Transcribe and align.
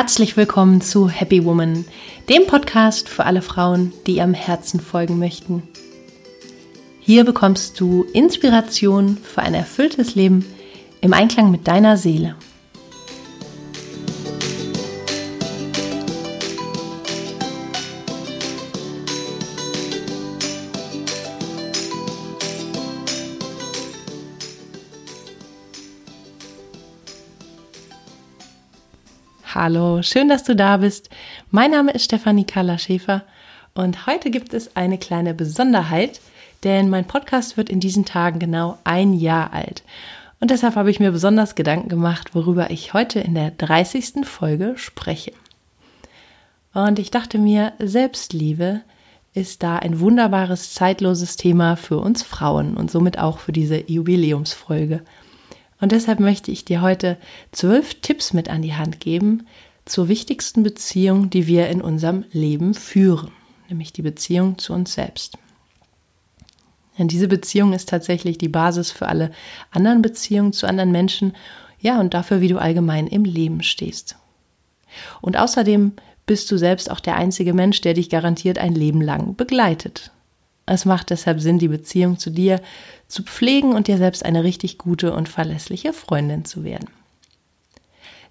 Herzlich 0.00 0.38
willkommen 0.38 0.80
zu 0.80 1.10
Happy 1.10 1.44
Woman, 1.44 1.84
dem 2.30 2.46
Podcast 2.46 3.10
für 3.10 3.26
alle 3.26 3.42
Frauen, 3.42 3.92
die 4.06 4.16
ihrem 4.16 4.32
Herzen 4.32 4.80
folgen 4.80 5.18
möchten. 5.18 5.62
Hier 7.00 7.26
bekommst 7.26 7.78
du 7.78 8.06
Inspiration 8.14 9.18
für 9.18 9.42
ein 9.42 9.52
erfülltes 9.52 10.14
Leben 10.14 10.46
im 11.02 11.12
Einklang 11.12 11.50
mit 11.50 11.68
deiner 11.68 11.98
Seele. 11.98 12.34
Hallo, 29.62 30.00
schön, 30.00 30.30
dass 30.30 30.42
du 30.42 30.56
da 30.56 30.78
bist. 30.78 31.10
Mein 31.50 31.72
Name 31.72 31.92
ist 31.92 32.04
Stefanie 32.04 32.46
Kalla 32.46 32.78
Schäfer 32.78 33.24
und 33.74 34.06
heute 34.06 34.30
gibt 34.30 34.54
es 34.54 34.74
eine 34.74 34.96
kleine 34.96 35.34
Besonderheit, 35.34 36.22
denn 36.64 36.88
mein 36.88 37.06
Podcast 37.06 37.58
wird 37.58 37.68
in 37.68 37.78
diesen 37.78 38.06
Tagen 38.06 38.38
genau 38.38 38.78
ein 38.84 39.12
Jahr 39.12 39.52
alt. 39.52 39.82
Und 40.40 40.50
deshalb 40.50 40.76
habe 40.76 40.90
ich 40.90 40.98
mir 40.98 41.10
besonders 41.10 41.56
Gedanken 41.56 41.90
gemacht, 41.90 42.34
worüber 42.34 42.70
ich 42.70 42.94
heute 42.94 43.20
in 43.20 43.34
der 43.34 43.50
30. 43.50 44.24
Folge 44.24 44.78
spreche. 44.78 45.32
Und 46.72 46.98
ich 46.98 47.10
dachte 47.10 47.36
mir, 47.36 47.74
Selbstliebe 47.78 48.80
ist 49.34 49.62
da 49.62 49.76
ein 49.76 50.00
wunderbares, 50.00 50.72
zeitloses 50.72 51.36
Thema 51.36 51.76
für 51.76 51.98
uns 51.98 52.22
Frauen 52.22 52.78
und 52.78 52.90
somit 52.90 53.18
auch 53.18 53.38
für 53.38 53.52
diese 53.52 53.90
Jubiläumsfolge. 53.90 55.02
Und 55.80 55.92
deshalb 55.92 56.20
möchte 56.20 56.50
ich 56.50 56.64
dir 56.64 56.82
heute 56.82 57.16
zwölf 57.52 58.00
Tipps 58.00 58.32
mit 58.32 58.48
an 58.48 58.62
die 58.62 58.74
Hand 58.74 59.00
geben 59.00 59.46
zur 59.86 60.08
wichtigsten 60.08 60.62
Beziehung, 60.62 61.30
die 61.30 61.46
wir 61.46 61.68
in 61.68 61.80
unserem 61.80 62.24
Leben 62.32 62.74
führen, 62.74 63.30
nämlich 63.68 63.92
die 63.92 64.02
Beziehung 64.02 64.58
zu 64.58 64.72
uns 64.72 64.92
selbst. 64.92 65.38
Denn 66.98 67.08
diese 67.08 67.28
Beziehung 67.28 67.72
ist 67.72 67.88
tatsächlich 67.88 68.36
die 68.36 68.48
Basis 68.48 68.90
für 68.90 69.08
alle 69.08 69.32
anderen 69.70 70.02
Beziehungen 70.02 70.52
zu 70.52 70.66
anderen 70.66 70.92
Menschen, 70.92 71.34
ja, 71.80 71.98
und 71.98 72.12
dafür, 72.12 72.42
wie 72.42 72.48
du 72.48 72.58
allgemein 72.58 73.06
im 73.06 73.24
Leben 73.24 73.62
stehst. 73.62 74.16
Und 75.22 75.38
außerdem 75.38 75.92
bist 76.26 76.50
du 76.50 76.58
selbst 76.58 76.90
auch 76.90 77.00
der 77.00 77.16
einzige 77.16 77.54
Mensch, 77.54 77.80
der 77.80 77.94
dich 77.94 78.10
garantiert 78.10 78.58
ein 78.58 78.74
Leben 78.74 79.00
lang 79.00 79.34
begleitet. 79.34 80.12
Es 80.72 80.84
macht 80.84 81.10
deshalb 81.10 81.40
Sinn, 81.40 81.58
die 81.58 81.66
Beziehung 81.66 82.16
zu 82.16 82.30
dir 82.30 82.60
zu 83.08 83.24
pflegen 83.24 83.72
und 83.72 83.88
dir 83.88 83.98
selbst 83.98 84.24
eine 84.24 84.44
richtig 84.44 84.78
gute 84.78 85.12
und 85.12 85.28
verlässliche 85.28 85.92
Freundin 85.92 86.44
zu 86.44 86.62
werden. 86.62 86.88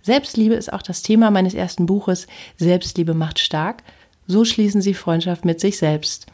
Selbstliebe 0.04 0.56
ist 0.56 0.72
auch 0.72 0.82
das 0.82 1.02
Thema 1.02 1.32
meines 1.32 1.54
ersten 1.54 1.86
Buches 1.86 2.28
Selbstliebe 2.56 3.14
macht 3.14 3.40
stark. 3.40 3.84
So 4.26 4.46
schließen 4.46 4.82
sie 4.82 4.94
Freundschaft 4.94 5.44
mit 5.44 5.60
sich 5.60 5.78
selbst, 5.78 6.28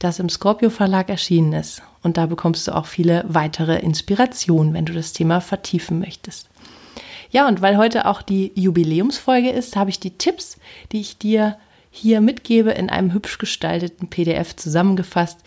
das 0.00 0.18
im 0.18 0.28
Scorpio 0.28 0.68
Verlag 0.68 1.08
erschienen 1.08 1.52
ist. 1.52 1.80
Und 2.02 2.16
da 2.16 2.26
bekommst 2.26 2.66
du 2.66 2.74
auch 2.74 2.86
viele 2.86 3.24
weitere 3.28 3.78
Inspirationen, 3.78 4.74
wenn 4.74 4.86
du 4.86 4.92
das 4.92 5.12
Thema 5.12 5.40
vertiefen 5.40 6.00
möchtest. 6.00 6.48
Ja, 7.30 7.46
und 7.46 7.62
weil 7.62 7.76
heute 7.76 8.06
auch 8.06 8.22
die 8.22 8.50
Jubiläumsfolge 8.56 9.50
ist, 9.50 9.76
habe 9.76 9.90
ich 9.90 10.00
die 10.00 10.18
Tipps, 10.18 10.58
die 10.90 11.00
ich 11.00 11.18
dir 11.18 11.56
hier 11.94 12.22
mitgebe, 12.22 12.70
in 12.70 12.88
einem 12.88 13.12
hübsch 13.12 13.36
gestalteten 13.36 14.08
PDF 14.08 14.56
zusammengefasst, 14.56 15.40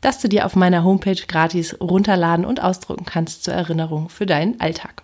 das 0.00 0.18
du 0.18 0.28
dir 0.28 0.46
auf 0.46 0.56
meiner 0.56 0.82
Homepage 0.82 1.20
gratis 1.28 1.76
runterladen 1.78 2.46
und 2.46 2.62
ausdrucken 2.62 3.04
kannst 3.04 3.44
zur 3.44 3.52
Erinnerung 3.52 4.08
für 4.08 4.24
deinen 4.24 4.58
Alltag. 4.60 5.02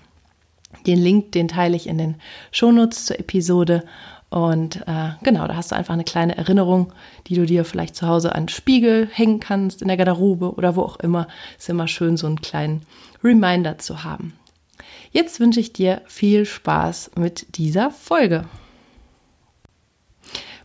Den 0.86 0.98
Link, 0.98 1.32
den 1.32 1.48
teile 1.48 1.76
ich 1.76 1.86
in 1.86 1.98
den 1.98 2.14
Shownotes 2.50 3.04
zur 3.04 3.20
Episode. 3.20 3.84
Und 4.30 4.76
äh, 4.86 5.10
genau, 5.22 5.46
da 5.46 5.54
hast 5.54 5.70
du 5.70 5.76
einfach 5.76 5.94
eine 5.94 6.04
kleine 6.04 6.36
Erinnerung, 6.36 6.92
die 7.26 7.34
du 7.34 7.44
dir 7.44 7.66
vielleicht 7.66 7.94
zu 7.94 8.08
Hause 8.08 8.34
an 8.34 8.48
Spiegel 8.48 9.06
hängen 9.12 9.38
kannst, 9.38 9.82
in 9.82 9.88
der 9.88 9.98
Garderobe 9.98 10.54
oder 10.54 10.76
wo 10.76 10.82
auch 10.82 10.98
immer. 11.00 11.28
Ist 11.58 11.68
immer 11.68 11.88
schön, 11.88 12.16
so 12.16 12.26
einen 12.26 12.40
kleinen 12.40 12.82
Reminder 13.22 13.78
zu 13.78 14.02
haben. 14.02 14.32
Jetzt 15.12 15.40
wünsche 15.40 15.60
ich 15.60 15.74
dir 15.74 16.00
viel 16.06 16.46
Spaß 16.46 17.12
mit 17.16 17.58
dieser 17.58 17.90
Folge. 17.90 18.46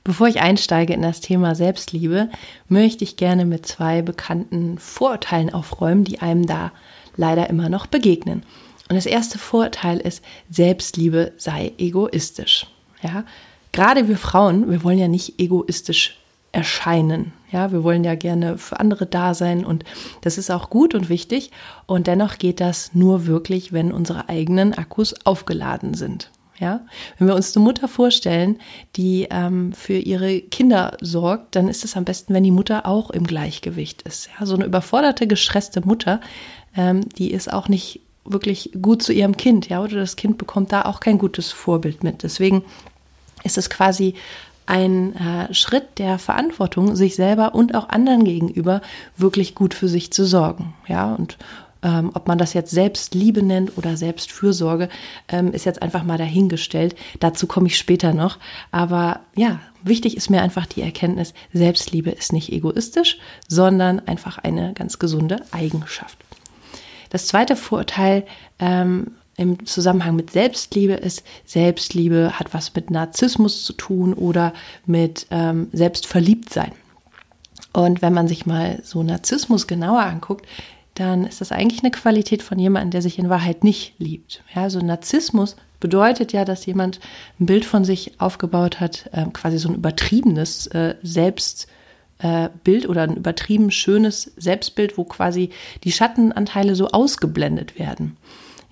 Bevor 0.03 0.27
ich 0.27 0.41
einsteige 0.41 0.93
in 0.93 1.03
das 1.03 1.21
Thema 1.21 1.53
Selbstliebe, 1.53 2.29
möchte 2.67 3.03
ich 3.03 3.17
gerne 3.17 3.45
mit 3.45 3.67
zwei 3.67 4.01
bekannten 4.01 4.79
Vorurteilen 4.79 5.53
aufräumen, 5.53 6.03
die 6.03 6.21
einem 6.21 6.47
da 6.47 6.71
leider 7.15 7.49
immer 7.49 7.69
noch 7.69 7.85
begegnen. 7.85 8.43
Und 8.89 8.95
das 8.95 9.05
erste 9.05 9.37
Vorurteil 9.37 9.99
ist, 9.99 10.23
Selbstliebe 10.49 11.33
sei 11.37 11.73
egoistisch. 11.77 12.67
Ja, 13.03 13.25
gerade 13.71 14.07
wir 14.07 14.17
Frauen, 14.17 14.71
wir 14.71 14.83
wollen 14.83 14.97
ja 14.97 15.07
nicht 15.07 15.39
egoistisch 15.39 16.17
erscheinen. 16.51 17.31
Ja, 17.51 17.71
wir 17.71 17.83
wollen 17.83 18.03
ja 18.03 18.15
gerne 18.15 18.57
für 18.57 18.79
andere 18.79 19.05
da 19.05 19.33
sein 19.33 19.65
und 19.65 19.83
das 20.21 20.37
ist 20.37 20.49
auch 20.49 20.69
gut 20.69 20.95
und 20.95 21.09
wichtig. 21.09 21.51
Und 21.85 22.07
dennoch 22.07 22.37
geht 22.37 22.59
das 22.59 22.93
nur 22.93 23.27
wirklich, 23.27 23.71
wenn 23.71 23.91
unsere 23.91 24.29
eigenen 24.29 24.73
Akkus 24.73 25.13
aufgeladen 25.25 25.93
sind. 25.93 26.31
Ja, 26.61 26.81
wenn 27.17 27.27
wir 27.27 27.33
uns 27.33 27.55
eine 27.55 27.65
Mutter 27.65 27.87
vorstellen, 27.87 28.59
die 28.95 29.27
ähm, 29.31 29.73
für 29.73 29.97
ihre 29.97 30.41
Kinder 30.41 30.95
sorgt, 31.01 31.55
dann 31.55 31.67
ist 31.67 31.83
es 31.83 31.97
am 31.97 32.05
besten, 32.05 32.35
wenn 32.35 32.43
die 32.43 32.51
Mutter 32.51 32.85
auch 32.85 33.09
im 33.09 33.25
Gleichgewicht 33.25 34.03
ist. 34.03 34.29
Ja, 34.39 34.45
so 34.45 34.53
eine 34.53 34.65
überforderte, 34.65 35.25
gestresste 35.25 35.81
Mutter, 35.83 36.21
ähm, 36.77 37.01
die 37.17 37.31
ist 37.31 37.51
auch 37.51 37.67
nicht 37.67 38.01
wirklich 38.25 38.73
gut 38.79 39.01
zu 39.01 39.11
ihrem 39.11 39.35
Kind, 39.37 39.69
ja, 39.69 39.81
oder 39.81 39.95
das 39.95 40.15
Kind 40.15 40.37
bekommt 40.37 40.71
da 40.71 40.83
auch 40.83 40.99
kein 40.99 41.17
gutes 41.17 41.51
Vorbild 41.51 42.03
mit. 42.03 42.21
Deswegen 42.21 42.63
ist 43.43 43.57
es 43.57 43.71
quasi 43.71 44.13
ein 44.67 45.15
äh, 45.15 45.51
Schritt 45.55 45.97
der 45.97 46.19
Verantwortung, 46.19 46.95
sich 46.95 47.15
selber 47.15 47.55
und 47.55 47.73
auch 47.73 47.89
anderen 47.89 48.23
gegenüber 48.23 48.81
wirklich 49.17 49.55
gut 49.55 49.73
für 49.73 49.87
sich 49.87 50.13
zu 50.13 50.25
sorgen, 50.27 50.75
ja, 50.87 51.15
und 51.15 51.39
ähm, 51.83 52.11
ob 52.13 52.27
man 52.27 52.37
das 52.37 52.53
jetzt 52.53 52.71
Selbstliebe 52.71 53.43
nennt 53.43 53.77
oder 53.77 53.97
Selbstfürsorge, 53.97 54.89
ähm, 55.27 55.51
ist 55.51 55.65
jetzt 55.65 55.81
einfach 55.81 56.03
mal 56.03 56.17
dahingestellt. 56.17 56.95
Dazu 57.19 57.47
komme 57.47 57.67
ich 57.67 57.77
später 57.77 58.13
noch. 58.13 58.37
Aber 58.71 59.21
ja, 59.35 59.59
wichtig 59.83 60.17
ist 60.17 60.29
mir 60.29 60.41
einfach 60.41 60.65
die 60.65 60.81
Erkenntnis, 60.81 61.33
Selbstliebe 61.53 62.11
ist 62.11 62.33
nicht 62.33 62.51
egoistisch, 62.51 63.17
sondern 63.47 63.99
einfach 64.07 64.37
eine 64.37 64.73
ganz 64.73 64.99
gesunde 64.99 65.37
Eigenschaft. 65.51 66.17
Das 67.09 67.27
zweite 67.27 67.55
Vorurteil 67.55 68.25
ähm, 68.59 69.11
im 69.37 69.65
Zusammenhang 69.65 70.15
mit 70.15 70.31
Selbstliebe 70.31 70.93
ist, 70.93 71.23
Selbstliebe 71.45 72.39
hat 72.39 72.53
was 72.53 72.73
mit 72.75 72.91
Narzissmus 72.91 73.63
zu 73.63 73.73
tun 73.73 74.13
oder 74.13 74.53
mit 74.85 75.27
ähm, 75.31 75.69
Selbstverliebtsein. 75.73 76.71
Und 77.73 78.01
wenn 78.01 78.13
man 78.13 78.27
sich 78.27 78.45
mal 78.45 78.81
so 78.83 79.01
Narzissmus 79.01 79.65
genauer 79.65 80.01
anguckt, 80.01 80.45
dann 81.07 81.25
ist 81.25 81.41
das 81.41 81.51
eigentlich 81.51 81.81
eine 81.83 81.91
Qualität 81.91 82.43
von 82.43 82.59
jemandem, 82.59 82.91
der 82.91 83.01
sich 83.01 83.19
in 83.19 83.29
Wahrheit 83.29 83.63
nicht 83.63 83.95
liebt. 83.97 84.43
Ja, 84.55 84.63
also 84.63 84.79
Narzissmus 84.79 85.55
bedeutet 85.79 86.31
ja, 86.33 86.45
dass 86.45 86.65
jemand 86.65 86.99
ein 87.39 87.45
Bild 87.45 87.65
von 87.65 87.83
sich 87.83 88.19
aufgebaut 88.19 88.79
hat, 88.79 89.09
äh, 89.11 89.25
quasi 89.33 89.57
so 89.57 89.69
ein 89.69 89.75
übertriebenes 89.75 90.67
äh, 90.67 90.95
Selbstbild 91.01 92.85
äh, 92.85 92.87
oder 92.87 93.03
ein 93.03 93.17
übertrieben 93.17 93.71
schönes 93.71 94.31
Selbstbild, 94.37 94.97
wo 94.97 95.03
quasi 95.03 95.49
die 95.83 95.91
Schattenanteile 95.91 96.75
so 96.75 96.89
ausgeblendet 96.89 97.77
werden. 97.77 98.17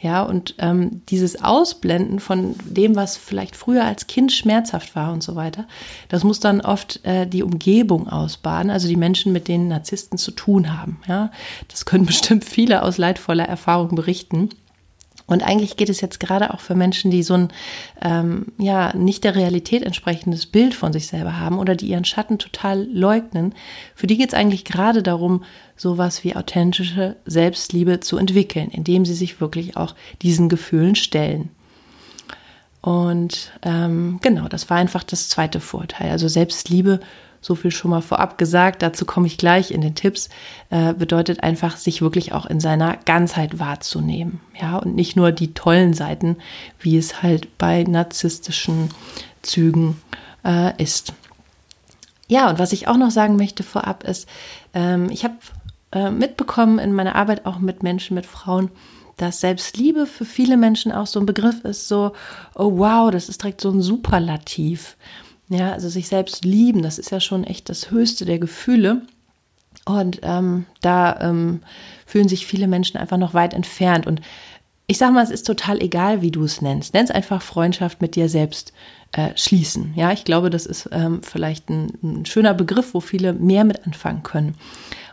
Ja, 0.02 0.24
und 0.24 0.56
ähm, 0.60 1.02
dieses 1.10 1.44
Ausblenden 1.44 2.20
von 2.20 2.56
dem, 2.64 2.96
was 2.96 3.18
vielleicht 3.18 3.58
früher 3.58 3.84
als 3.84 4.08
Kind 4.08 4.32
schmerzhaft 4.32 4.96
war 4.96 5.12
und 5.12 5.22
so 5.22 5.36
weiter, 5.36 5.68
das 6.08 6.24
muss 6.24 6.40
dann 6.40 6.62
oft 6.62 7.06
äh, 7.06 7.28
die 7.28 7.44
Umgebung 7.44 8.08
ausbaden, 8.08 8.72
also 8.72 8.88
die 8.88 8.96
Menschen, 8.96 9.34
mit 9.34 9.50
denen 9.50 9.68
Narzissten 9.68 10.18
zu 10.18 10.32
tun 10.32 10.80
haben. 10.80 11.02
Ja, 11.08 11.32
das 11.68 11.84
können 11.86 12.06
bestimmt 12.08 12.46
viele 12.46 12.84
aus 12.84 12.98
leidvoller 12.98 13.46
Erfahrung 13.46 13.96
berichten. 13.96 14.50
Und 15.30 15.44
eigentlich 15.44 15.78
geht 15.78 15.90
es 15.90 16.02
jetzt 16.02 16.20
gerade 16.20 16.54
auch 16.54 16.60
für 16.60 16.74
Menschen, 16.74 17.12
die 17.12 17.22
so 17.22 17.36
ein 17.36 17.50
ähm, 18.02 18.48
ja 18.58 18.96
nicht 18.96 19.24
der 19.24 19.36
Realität 19.36 19.84
entsprechendes 19.84 20.48
Bild 20.48 20.74
von 20.74 20.92
sich 20.92 21.08
selber 21.08 21.40
haben 21.40 21.60
oder 21.60 21.76
die 21.76 21.88
ihren 21.88 22.04
Schatten 22.04 22.40
total 22.40 22.88
leugnen. 22.92 23.54
Für 23.94 24.08
die 24.08 24.18
geht 24.18 24.30
es 24.30 24.34
eigentlich 24.34 24.66
gerade 24.66 25.04
darum, 25.04 25.44
sowas 25.76 26.24
wie 26.24 26.36
authentische 26.36 27.16
Selbstliebe 27.26 28.00
zu 28.00 28.18
entwickeln, 28.18 28.70
indem 28.72 29.06
sie 29.06 29.14
sich 29.14 29.40
wirklich 29.40 29.78
auch 29.78 29.94
diesen 30.24 30.50
Gefühlen 30.50 30.96
stellen. 30.96 31.50
Und 32.82 33.52
ähm, 33.62 34.20
genau, 34.22 34.48
das 34.48 34.70
war 34.70 34.78
einfach 34.78 35.04
das 35.04 35.30
zweite 35.30 35.60
Vorteil. 35.60 36.10
Also 36.12 36.28
Selbstliebe 36.28 37.02
so 37.42 37.56
viel 37.56 37.72
schon 37.72 37.92
mal 37.92 38.02
vorab 38.02 38.38
gesagt, 38.38 38.82
dazu 38.82 39.06
komme 39.06 39.28
ich 39.28 39.38
gleich 39.38 39.72
in 39.72 39.82
den 39.82 39.96
Tipps, 39.96 40.30
äh, 40.70 40.94
bedeutet 40.94 41.44
einfach, 41.44 41.78
sich 41.78 42.02
wirklich 42.02 42.34
auch 42.34 42.46
in 42.46 42.60
seiner 42.60 42.98
Ganzheit 43.06 43.60
wahrzunehmen. 43.60 44.42
Ja, 44.60 44.78
und 44.78 44.96
nicht 44.96 45.16
nur 45.16 45.32
die 45.32 45.54
tollen 45.54 45.94
Seiten, 45.94 46.38
wie 46.80 46.98
es 46.98 47.22
halt 47.24 47.58
bei 47.58 47.84
narzisstischen 47.84 48.90
Zügen 49.42 50.02
äh, 50.46 50.82
ist. 50.82 51.14
Ja, 52.28 52.50
und 52.50 52.60
was 52.60 52.74
ich 52.74 52.88
auch 52.88 52.98
noch 52.98 53.12
sagen 53.12 53.38
möchte 53.38 53.64
vorab 53.64 54.04
ist, 54.04 54.28
ähm, 54.74 55.10
ich 55.10 55.24
habe 55.24 55.36
äh, 55.92 56.12
mitbekommen 56.12 56.78
in 56.78 56.94
meiner 56.94 57.16
Arbeit 57.16 57.46
auch 57.46 57.60
mit 57.60 57.84
Menschen, 57.84 58.16
mit 58.16 58.26
Frauen, 58.26 58.70
dass 59.18 59.42
Selbstliebe 59.42 60.06
für 60.06 60.26
viele 60.26 60.56
Menschen 60.56 60.92
auch 60.92 61.08
so 61.08 61.20
ein 61.20 61.26
Begriff 61.26 61.66
ist, 61.66 61.88
so, 61.88 62.14
oh 62.56 62.78
wow, 62.78 63.12
das 63.12 63.30
ist 63.30 63.42
direkt 63.42 63.62
so 63.62 63.70
ein 63.70 63.82
Superlativ. 63.82 64.96
Ja, 65.50 65.74
also 65.74 65.90
sich 65.90 66.08
selbst 66.08 66.46
lieben, 66.46 66.84
das 66.84 67.00
ist 67.00 67.12
ja 67.12 67.20
schon 67.20 67.44
echt 67.44 67.70
das 67.70 67.90
höchste 67.90 68.26
der 68.26 68.40
Gefühle. 68.40 69.02
Und 69.86 70.20
ähm, 70.22 70.66
da 70.82 71.20
ähm, 71.22 71.62
fühlen 72.06 72.30
sich 72.30 72.46
viele 72.46 72.68
Menschen 72.68 72.98
einfach 72.98 73.18
noch 73.18 73.34
weit 73.34 73.54
entfernt. 73.54 74.06
Und 74.06 74.22
ich 74.86 74.98
sage 74.98 75.14
mal, 75.14 75.24
es 75.24 75.32
ist 75.32 75.48
total 75.48 75.82
egal, 75.82 76.22
wie 76.22 76.32
du 76.32 76.44
es 76.44 76.62
nennst. 76.62 76.94
Nenn 76.94 77.04
es 77.06 77.12
einfach 77.12 77.42
Freundschaft 77.42 78.02
mit 78.02 78.16
dir 78.16 78.30
selbst 78.30 78.74
äh, 79.12 79.30
schließen. 79.36 79.94
Ja, 79.96 80.12
ich 80.12 80.26
glaube, 80.26 80.50
das 80.50 80.66
ist 80.66 80.90
ähm, 80.92 81.22
vielleicht 81.24 81.70
ein, 81.70 81.92
ein 82.04 82.26
schöner 82.26 82.54
Begriff, 82.54 82.94
wo 82.94 83.00
viele 83.00 83.34
mehr 83.34 83.64
mit 83.64 83.86
anfangen 83.88 84.24
können. 84.24 84.56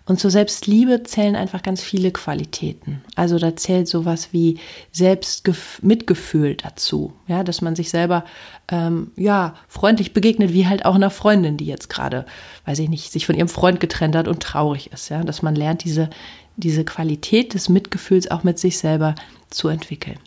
Und 0.06 0.20
zur 0.20 0.31
Selbstliebe 0.31 1.03
zählen 1.03 1.35
einfach 1.35 1.62
ganz 1.62 1.82
viele 1.82 2.12
Qualitäten. 2.12 3.03
Also 3.17 3.41
da 3.41 3.56
zählt 3.56 3.88
sowas 3.88 4.29
wie 4.31 4.61
Selbstmitgefühl 4.93 6.55
dazu. 6.55 7.12
Ja, 7.26 7.43
dass 7.43 7.61
man 7.61 7.75
sich 7.75 7.91
selber, 7.91 8.25
ähm, 8.69 9.11
ja, 9.17 9.56
freundlich 9.67 10.12
begegnet, 10.12 10.53
wie 10.53 10.69
halt 10.69 10.85
auch 10.85 10.94
einer 10.94 11.11
Freundin, 11.11 11.56
die 11.56 11.67
jetzt 11.67 11.88
gerade, 11.88 12.25
weiß 12.67 12.79
ich 12.79 12.88
nicht, 12.88 13.11
sich 13.11 13.26
von 13.26 13.35
ihrem 13.35 13.49
Freund 13.49 13.81
getrennt 13.81 14.14
hat 14.14 14.29
und 14.29 14.41
traurig 14.41 14.93
ist. 14.93 15.08
Ja, 15.08 15.25
dass 15.25 15.43
man 15.43 15.56
lernt, 15.56 15.82
diese, 15.82 16.09
diese 16.56 16.85
Qualität 16.85 17.55
des 17.55 17.69
Mitgefühls 17.69 18.31
auch 18.31 18.44
mit 18.44 18.61
sich 18.61 18.79
selber 18.79 19.17
zu 19.50 19.67
entwickeln. 19.67 20.20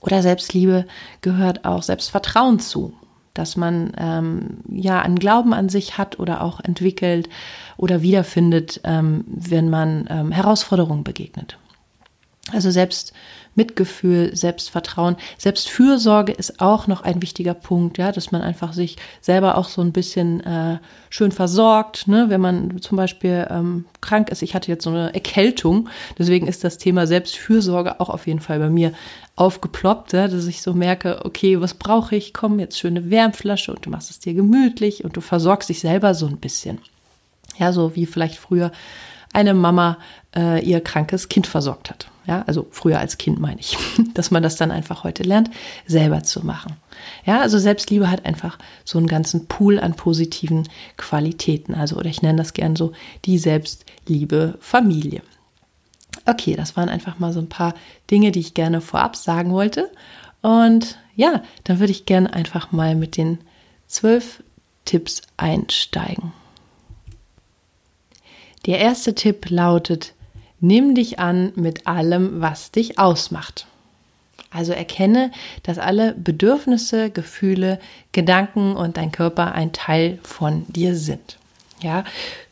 Oder 0.00 0.22
Selbstliebe 0.22 0.86
gehört 1.20 1.66
auch 1.66 1.82
Selbstvertrauen 1.82 2.58
zu 2.58 2.94
dass 3.34 3.56
man 3.56 3.92
ähm, 3.98 4.58
ja 4.68 5.00
einen 5.00 5.18
Glauben 5.18 5.52
an 5.52 5.68
sich 5.68 5.98
hat 5.98 6.18
oder 6.18 6.42
auch 6.42 6.60
entwickelt 6.60 7.28
oder 7.76 8.02
wiederfindet, 8.02 8.80
ähm, 8.84 9.24
wenn 9.26 9.68
man 9.68 10.06
ähm, 10.08 10.32
Herausforderungen 10.32 11.04
begegnet. 11.04 11.58
Also 12.52 12.70
selbst 12.70 13.14
Mitgefühl, 13.54 14.36
Selbstvertrauen, 14.36 15.16
Selbstfürsorge 15.38 16.32
ist 16.32 16.60
auch 16.60 16.86
noch 16.86 17.02
ein 17.02 17.22
wichtiger 17.22 17.54
Punkt, 17.54 17.96
ja, 17.96 18.12
dass 18.12 18.32
man 18.32 18.42
einfach 18.42 18.74
sich 18.74 18.96
selber 19.22 19.56
auch 19.56 19.68
so 19.68 19.80
ein 19.80 19.92
bisschen 19.92 20.40
äh, 20.40 20.78
schön 21.08 21.32
versorgt, 21.32 22.06
ne, 22.06 22.26
wenn 22.28 22.42
man 22.42 22.82
zum 22.82 22.96
Beispiel 22.96 23.46
ähm, 23.48 23.86
krank 24.02 24.28
ist. 24.28 24.42
Ich 24.42 24.54
hatte 24.54 24.70
jetzt 24.70 24.84
so 24.84 24.90
eine 24.90 25.14
Erkältung, 25.14 25.88
deswegen 26.18 26.46
ist 26.46 26.64
das 26.64 26.76
Thema 26.76 27.06
Selbstfürsorge 27.06 28.00
auch 28.00 28.10
auf 28.10 28.26
jeden 28.26 28.40
Fall 28.40 28.58
bei 28.58 28.68
mir 28.68 28.92
aufgeploppt, 29.36 30.12
ja, 30.12 30.28
dass 30.28 30.46
ich 30.46 30.60
so 30.60 30.74
merke, 30.74 31.24
okay, 31.24 31.60
was 31.62 31.74
brauche 31.74 32.14
ich? 32.14 32.34
Komm, 32.34 32.58
jetzt 32.58 32.78
schöne 32.78 33.08
Wärmflasche 33.08 33.72
und 33.72 33.86
du 33.86 33.90
machst 33.90 34.10
es 34.10 34.18
dir 34.18 34.34
gemütlich 34.34 35.02
und 35.02 35.16
du 35.16 35.22
versorgst 35.22 35.70
dich 35.70 35.80
selber 35.80 36.14
so 36.14 36.26
ein 36.26 36.36
bisschen. 36.36 36.78
Ja, 37.56 37.72
so 37.72 37.94
wie 37.94 38.04
vielleicht 38.04 38.36
früher 38.36 38.70
eine 39.34 39.52
Mama 39.52 39.98
äh, 40.34 40.64
ihr 40.64 40.80
krankes 40.80 41.28
Kind 41.28 41.46
versorgt 41.46 41.90
hat. 41.90 42.08
Ja, 42.26 42.42
also 42.46 42.66
früher 42.70 42.98
als 42.98 43.18
Kind 43.18 43.38
meine 43.38 43.60
ich, 43.60 43.76
dass 44.14 44.30
man 44.30 44.42
das 44.42 44.56
dann 44.56 44.70
einfach 44.70 45.04
heute 45.04 45.22
lernt, 45.22 45.50
selber 45.86 46.22
zu 46.22 46.44
machen. 46.44 46.76
Ja, 47.26 47.40
also 47.40 47.58
Selbstliebe 47.58 48.10
hat 48.10 48.24
einfach 48.24 48.58
so 48.84 48.96
einen 48.96 49.08
ganzen 49.08 49.46
Pool 49.46 49.78
an 49.78 49.94
positiven 49.94 50.68
Qualitäten. 50.96 51.74
Also, 51.74 51.96
oder 51.96 52.08
ich 52.08 52.22
nenne 52.22 52.38
das 52.38 52.54
gern 52.54 52.76
so 52.76 52.92
die 53.26 53.36
Selbstliebe 53.36 54.56
Familie. 54.60 55.20
Okay, 56.24 56.54
das 56.56 56.76
waren 56.76 56.88
einfach 56.88 57.18
mal 57.18 57.32
so 57.32 57.40
ein 57.40 57.50
paar 57.50 57.74
Dinge, 58.10 58.32
die 58.32 58.40
ich 58.40 58.54
gerne 58.54 58.80
vorab 58.80 59.16
sagen 59.16 59.52
wollte. 59.52 59.90
Und 60.40 60.96
ja, 61.16 61.42
dann 61.64 61.80
würde 61.80 61.92
ich 61.92 62.06
gerne 62.06 62.32
einfach 62.32 62.72
mal 62.72 62.94
mit 62.94 63.16
den 63.16 63.38
zwölf 63.86 64.42
Tipps 64.84 65.22
einsteigen. 65.36 66.32
Der 68.66 68.78
erste 68.78 69.14
Tipp 69.14 69.50
lautet, 69.50 70.14
nimm 70.60 70.94
dich 70.94 71.18
an 71.18 71.52
mit 71.54 71.86
allem, 71.86 72.40
was 72.40 72.70
dich 72.70 72.98
ausmacht. 72.98 73.66
Also 74.50 74.72
erkenne, 74.72 75.32
dass 75.64 75.78
alle 75.78 76.14
Bedürfnisse, 76.14 77.10
Gefühle, 77.10 77.80
Gedanken 78.12 78.76
und 78.76 78.96
dein 78.96 79.12
Körper 79.12 79.52
ein 79.52 79.72
Teil 79.72 80.18
von 80.22 80.64
dir 80.68 80.94
sind. 80.96 81.38
Ja, 81.82 82.04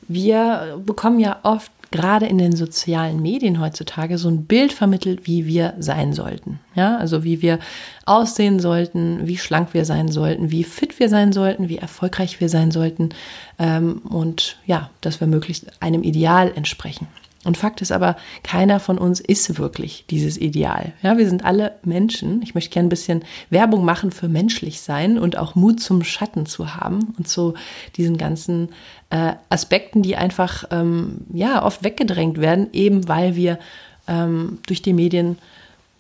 wir 0.09 0.83
bekommen 0.85 1.21
ja 1.21 1.39
oft 1.45 1.72
gerade 1.93 2.27
in 2.27 2.39
den 2.39 2.57
sozialen 2.57 3.23
Medien 3.23 3.61
heutzutage 3.61 4.19
so 4.19 4.29
ein 4.29 4.47
Bild 4.47 4.73
vermittelt, 4.73 5.27
wie 5.27 5.47
wir 5.47 5.75
sein 5.79 6.13
sollten. 6.13 6.59
Ja, 6.75 6.97
also 6.97 7.23
wie 7.23 7.43
wir 7.43 7.61
aussehen 8.07 8.59
sollten, 8.59 9.29
wie 9.29 9.39
schlank 9.39 9.75
wir 9.75 9.85
sein 9.85 10.09
sollten, 10.09 10.51
wie 10.51 10.65
fit 10.65 10.99
wir 10.99 11.09
sein 11.09 11.33
sollten, 11.33 11.69
wie 11.69 11.79
erfolgreich 11.79 12.41
wir 12.41 12.49
sein 12.49 12.73
sollten 12.73 13.11
ähm, 13.59 13.99
und 13.99 14.57
ja, 14.67 14.91
dass 15.01 15.21
wir 15.21 15.29
möglichst 15.29 15.81
einem 15.81 16.03
Ideal 16.03 16.51
entsprechen. 16.55 17.07
Und 17.45 17.57
Fakt 17.57 17.81
ist 17.83 17.91
aber, 17.91 18.17
keiner 18.45 18.79
von 18.79 18.99
uns 18.99 19.19
ist 19.19 19.59
wirklich 19.59 20.05
dieses 20.09 20.37
Ideal. 20.37 20.93
Ja, 21.03 21.19
wir 21.19 21.29
sind 21.29 21.45
alle 21.45 21.77
Menschen. 21.83 22.41
Ich 22.43 22.55
möchte 22.55 22.71
gerne 22.71 22.87
ein 22.87 22.91
bisschen 22.91 23.25
Werbung 23.51 23.85
machen 23.85 24.13
für 24.13 24.29
menschlich 24.29 24.81
sein 24.81 25.19
und 25.19 25.37
auch 25.37 25.57
Mut 25.57 25.81
zum 25.81 26.05
Schatten 26.05 26.47
zu 26.47 26.77
haben 26.77 27.15
und 27.19 27.27
zu 27.27 27.55
diesen 27.97 28.17
ganzen 28.17 28.69
äh, 29.11 29.33
Aspekten, 29.49 30.03
die 30.03 30.17
einfach 30.17 30.65
ähm, 30.71 31.23
ja 31.33 31.65
oft 31.65 31.83
weggedrängt 31.83 32.41
werden, 32.41 32.69
eben 32.73 33.09
weil 33.09 33.35
wir 33.35 33.59
ähm, 34.07 34.59
durch 34.67 34.83
die 34.83 34.93
Medien 34.93 35.39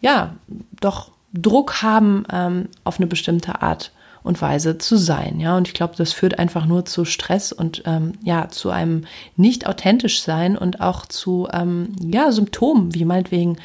ja 0.00 0.36
doch 0.80 1.10
Druck 1.34 1.82
haben 1.82 2.24
ähm, 2.30 2.68
auf 2.84 2.98
eine 2.98 3.06
bestimmte 3.08 3.62
Art 3.62 3.90
und 4.22 4.40
Weise 4.40 4.78
zu 4.78 4.96
sein. 4.96 5.40
Ja, 5.40 5.56
und 5.56 5.69
ich 5.69 5.74
glaube, 5.74 5.94
das 5.96 6.12
führt 6.12 6.38
einfach 6.38 6.66
nur 6.66 6.84
zu 6.84 7.04
Stress 7.04 7.52
und 7.52 7.82
ähm, 7.86 8.12
ja, 8.22 8.48
zu 8.48 8.70
einem 8.70 9.04
nicht 9.36 9.66
authentisch 9.66 10.22
sein 10.22 10.56
und 10.56 10.80
auch 10.80 11.06
zu 11.06 11.48
ähm, 11.52 11.94
ja, 12.00 12.30
Symptomen, 12.32 12.94
wie 12.94 13.04
meinetwegen 13.04 13.56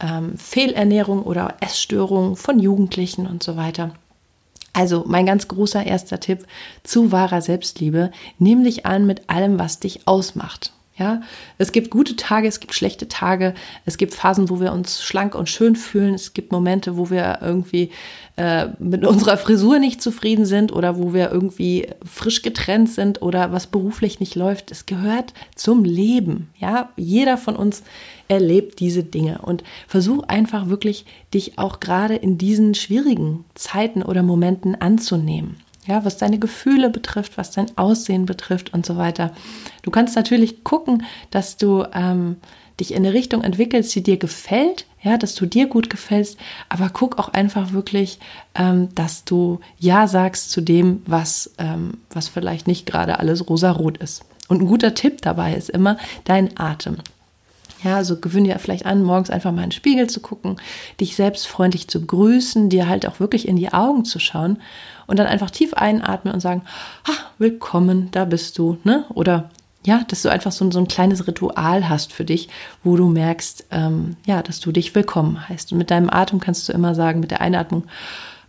ähm, 0.00 0.36
Fehlernährung 0.36 1.22
oder 1.22 1.54
Essstörungen 1.60 2.36
von 2.36 2.58
Jugendlichen 2.58 3.26
und 3.26 3.42
so 3.42 3.56
weiter. 3.56 3.92
Also 4.72 5.04
mein 5.06 5.26
ganz 5.26 5.48
großer 5.48 5.84
erster 5.84 6.18
Tipp 6.18 6.46
zu 6.82 7.12
wahrer 7.12 7.42
Selbstliebe, 7.42 8.10
nimm 8.38 8.64
dich 8.64 8.86
an 8.86 9.06
mit 9.06 9.28
allem, 9.28 9.58
was 9.58 9.80
dich 9.80 10.08
ausmacht. 10.08 10.72
Ja, 10.98 11.22
es 11.56 11.72
gibt 11.72 11.90
gute 11.90 12.16
Tage, 12.16 12.46
es 12.46 12.60
gibt 12.60 12.74
schlechte 12.74 13.08
Tage, 13.08 13.54
es 13.86 13.96
gibt 13.96 14.12
Phasen, 14.12 14.50
wo 14.50 14.60
wir 14.60 14.72
uns 14.72 15.02
schlank 15.02 15.34
und 15.34 15.48
schön 15.48 15.74
fühlen, 15.74 16.12
es 16.12 16.34
gibt 16.34 16.52
Momente, 16.52 16.98
wo 16.98 17.08
wir 17.08 17.38
irgendwie 17.40 17.90
äh, 18.36 18.66
mit 18.78 19.06
unserer 19.06 19.38
Frisur 19.38 19.78
nicht 19.78 20.02
zufrieden 20.02 20.44
sind 20.44 20.70
oder 20.70 20.98
wo 20.98 21.14
wir 21.14 21.30
irgendwie 21.30 21.88
frisch 22.04 22.42
getrennt 22.42 22.90
sind 22.90 23.22
oder 23.22 23.52
was 23.52 23.68
beruflich 23.68 24.20
nicht 24.20 24.34
läuft. 24.34 24.70
Es 24.70 24.84
gehört 24.84 25.32
zum 25.54 25.84
Leben. 25.84 26.50
Ja, 26.58 26.90
jeder 26.96 27.38
von 27.38 27.56
uns 27.56 27.82
erlebt 28.28 28.78
diese 28.78 29.02
Dinge 29.02 29.38
und 29.42 29.64
versuch 29.88 30.24
einfach 30.24 30.68
wirklich 30.68 31.06
dich 31.32 31.58
auch 31.58 31.80
gerade 31.80 32.16
in 32.16 32.36
diesen 32.36 32.74
schwierigen 32.74 33.46
Zeiten 33.54 34.02
oder 34.02 34.22
Momenten 34.22 34.74
anzunehmen. 34.74 35.56
Ja, 35.86 36.04
was 36.04 36.16
deine 36.16 36.38
Gefühle 36.38 36.90
betrifft, 36.90 37.36
was 37.36 37.50
dein 37.50 37.76
Aussehen 37.76 38.24
betrifft 38.24 38.72
und 38.72 38.86
so 38.86 38.96
weiter. 38.96 39.32
Du 39.82 39.90
kannst 39.90 40.14
natürlich 40.14 40.62
gucken, 40.62 41.04
dass 41.30 41.56
du 41.56 41.84
ähm, 41.92 42.36
dich 42.78 42.92
in 42.92 42.98
eine 42.98 43.12
Richtung 43.12 43.42
entwickelst, 43.42 43.94
die 43.94 44.02
dir 44.02 44.16
gefällt, 44.16 44.86
ja, 45.02 45.18
dass 45.18 45.34
du 45.34 45.46
dir 45.46 45.66
gut 45.66 45.90
gefällst, 45.90 46.38
aber 46.68 46.88
guck 46.88 47.18
auch 47.18 47.30
einfach 47.30 47.72
wirklich, 47.72 48.20
ähm, 48.54 48.94
dass 48.94 49.24
du 49.24 49.60
Ja 49.78 50.06
sagst 50.06 50.52
zu 50.52 50.60
dem, 50.60 51.02
was, 51.06 51.52
ähm, 51.58 51.98
was 52.10 52.28
vielleicht 52.28 52.66
nicht 52.68 52.86
gerade 52.86 53.18
alles 53.18 53.48
rosarot 53.48 53.98
ist. 53.98 54.24
Und 54.48 54.62
ein 54.62 54.66
guter 54.66 54.94
Tipp 54.94 55.22
dabei 55.22 55.54
ist 55.54 55.70
immer 55.70 55.96
dein 56.24 56.56
Atem. 56.56 56.98
Ja, 57.82 57.96
also 57.96 58.18
gewöhn 58.18 58.44
dir 58.44 58.58
vielleicht 58.58 58.86
an, 58.86 59.02
morgens 59.02 59.30
einfach 59.30 59.50
mal 59.50 59.64
in 59.64 59.70
den 59.70 59.72
Spiegel 59.72 60.08
zu 60.08 60.20
gucken, 60.20 60.56
dich 61.00 61.16
selbst 61.16 61.48
freundlich 61.48 61.88
zu 61.88 62.04
grüßen, 62.04 62.68
dir 62.68 62.88
halt 62.88 63.06
auch 63.06 63.18
wirklich 63.18 63.48
in 63.48 63.56
die 63.56 63.72
Augen 63.72 64.04
zu 64.04 64.18
schauen 64.18 64.58
und 65.06 65.18
dann 65.18 65.26
einfach 65.26 65.50
tief 65.50 65.74
einatmen 65.74 66.32
und 66.32 66.40
sagen, 66.40 66.62
ah, 67.04 67.30
willkommen, 67.38 68.08
da 68.12 68.24
bist 68.24 68.58
du, 68.58 68.78
ne? 68.84 69.04
Oder 69.10 69.50
ja, 69.84 70.04
dass 70.06 70.22
du 70.22 70.28
einfach 70.28 70.52
so, 70.52 70.70
so 70.70 70.78
ein 70.78 70.86
kleines 70.86 71.26
Ritual 71.26 71.88
hast 71.88 72.12
für 72.12 72.24
dich, 72.24 72.48
wo 72.84 72.96
du 72.96 73.08
merkst, 73.08 73.66
ähm, 73.72 74.16
ja, 74.26 74.42
dass 74.42 74.60
du 74.60 74.70
dich 74.70 74.94
willkommen 74.94 75.48
heißt. 75.48 75.72
Und 75.72 75.78
mit 75.78 75.90
deinem 75.90 76.08
Atem 76.08 76.38
kannst 76.38 76.68
du 76.68 76.72
immer 76.72 76.94
sagen, 76.94 77.18
mit 77.18 77.32
der 77.32 77.40
Einatmung, 77.40 77.84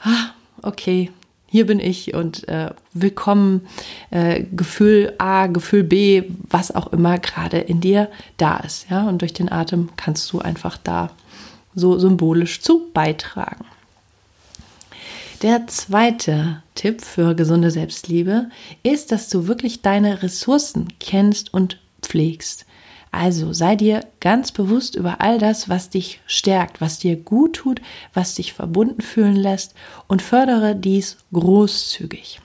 ah, 0.03 0.29
okay, 0.61 1.11
hier 1.53 1.67
bin 1.67 1.79
ich 1.79 2.15
und 2.15 2.47
äh, 2.47 2.71
willkommen, 2.93 3.67
äh, 4.09 4.41
Gefühl 4.41 5.13
A, 5.19 5.45
Gefühl 5.45 5.83
B, 5.83 6.23
was 6.49 6.73
auch 6.73 6.91
immer 6.91 7.19
gerade 7.19 7.59
in 7.59 7.79
dir 7.79 8.09
da 8.37 8.57
ist. 8.57 8.89
Ja, 8.89 9.07
und 9.07 9.21
durch 9.21 9.33
den 9.33 9.51
Atem 9.51 9.89
kannst 9.95 10.33
du 10.33 10.39
einfach 10.39 10.77
da 10.77 11.11
so 11.75 11.99
symbolisch 11.99 12.61
zu 12.61 12.89
beitragen. 12.91 13.65
Der 15.43 15.67
zweite 15.67 16.63
Tipp 16.73 17.01
für 17.03 17.35
gesunde 17.35 17.69
Selbstliebe 17.69 18.49
ist, 18.81 19.11
dass 19.11 19.29
du 19.29 19.45
wirklich 19.45 19.83
deine 19.83 20.23
Ressourcen 20.23 20.87
kennst 20.99 21.53
und 21.53 21.79
pflegst. 22.01 22.65
Also 23.13 23.53
sei 23.53 23.75
dir 23.75 24.07
ganz 24.21 24.51
bewusst 24.51 24.95
über 24.95 25.21
all 25.21 25.37
das, 25.37 25.69
was 25.69 25.91
dich 25.91 26.19
stärkt, 26.25 26.81
was 26.81 26.97
dir 26.97 27.15
gut 27.15 27.57
tut, 27.57 27.79
was 28.15 28.33
dich 28.33 28.53
verbunden 28.53 29.01
fühlen 29.01 29.35
lässt 29.35 29.75
und 30.07 30.23
fördere 30.23 30.75
dies 30.75 31.17
großzügig. 31.31 32.41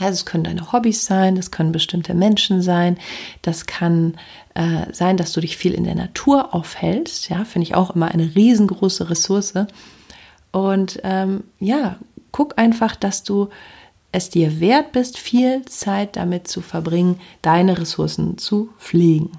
Also 0.00 0.14
es 0.14 0.26
können 0.26 0.42
deine 0.42 0.72
Hobbys 0.72 1.06
sein, 1.06 1.36
das 1.36 1.52
können 1.52 1.70
bestimmte 1.70 2.12
Menschen 2.12 2.60
sein, 2.60 2.98
das 3.42 3.66
kann 3.66 4.16
äh, 4.54 4.92
sein, 4.92 5.16
dass 5.16 5.32
du 5.32 5.40
dich 5.40 5.56
viel 5.56 5.74
in 5.74 5.84
der 5.84 5.94
Natur 5.94 6.56
aufhältst. 6.56 7.28
Ja, 7.28 7.44
finde 7.44 7.68
ich 7.68 7.76
auch 7.76 7.94
immer 7.94 8.08
eine 8.08 8.34
riesengroße 8.34 9.10
Ressource. 9.10 9.54
Und 10.50 10.98
ähm, 11.04 11.44
ja, 11.60 12.00
guck 12.32 12.58
einfach, 12.58 12.96
dass 12.96 13.22
du 13.22 13.48
es 14.10 14.28
dir 14.28 14.58
wert 14.58 14.90
bist, 14.90 15.18
viel 15.18 15.64
Zeit 15.66 16.16
damit 16.16 16.48
zu 16.48 16.62
verbringen, 16.62 17.20
deine 17.42 17.78
Ressourcen 17.78 18.38
zu 18.38 18.70
pflegen. 18.80 19.30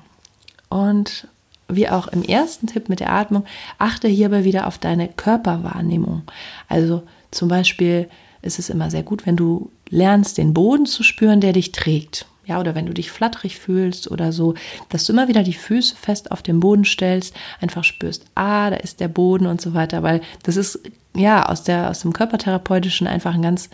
Und 0.74 1.28
wie 1.68 1.88
auch 1.88 2.08
im 2.08 2.24
ersten 2.24 2.66
Tipp 2.66 2.90
mit 2.90 3.00
der 3.00 3.12
Atmung, 3.12 3.46
achte 3.78 4.08
hierbei 4.08 4.44
wieder 4.44 4.66
auf 4.66 4.80
deine 4.80 5.08
Körperwahrnehmung. 5.08 6.24
Also 6.68 7.04
zum 7.30 7.48
Beispiel 7.48 8.10
ist 8.42 8.58
es 8.58 8.72
immer 8.72 8.90
sehr 8.90 9.04
gut, 9.04 9.28
wenn 9.28 9.36
du 9.36 9.70
lernst, 9.90 10.40
den 10.40 10.56
Boden 10.56 10.88
zu 10.88 11.04
spüren, 11.04 11.42
der 11.42 11.54
dich 11.54 11.74
trägt. 11.74 12.26
Ja, 12.46 12.60
oder 12.60 12.74
wenn 12.74 12.88
du 12.88 12.94
dich 12.94 13.12
flatterig 13.12 13.60
fühlst 13.60 14.10
oder 14.10 14.34
so, 14.34 14.56
dass 14.90 15.06
du 15.06 15.14
immer 15.14 15.28
wieder 15.28 15.44
die 15.44 15.54
Füße 15.54 15.96
fest 15.96 16.32
auf 16.32 16.42
den 16.42 16.60
Boden 16.60 16.86
stellst, 16.86 17.36
einfach 17.62 17.84
spürst, 17.84 18.26
ah, 18.34 18.72
da 18.72 18.78
ist 18.78 19.00
der 19.00 19.08
Boden 19.10 19.46
und 19.46 19.62
so 19.62 19.76
weiter, 19.76 20.02
weil 20.02 20.22
das 20.42 20.58
ist 20.58 20.80
ja 21.16 21.46
aus, 21.46 21.64
der, 21.64 21.92
aus 21.92 22.00
dem 22.00 22.14
Körpertherapeutischen 22.14 23.06
einfach 23.06 23.36
ein 23.36 23.44
ganz 23.44 23.70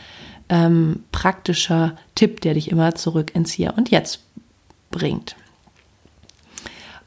ähm, 0.50 1.04
praktischer 1.14 1.96
Tipp, 2.16 2.42
der 2.42 2.56
dich 2.56 2.70
immer 2.70 2.94
zurück 2.94 3.32
ins 3.34 3.54
Hier 3.54 3.74
und 3.78 3.90
Jetzt 3.90 4.20
bringt. 4.92 5.38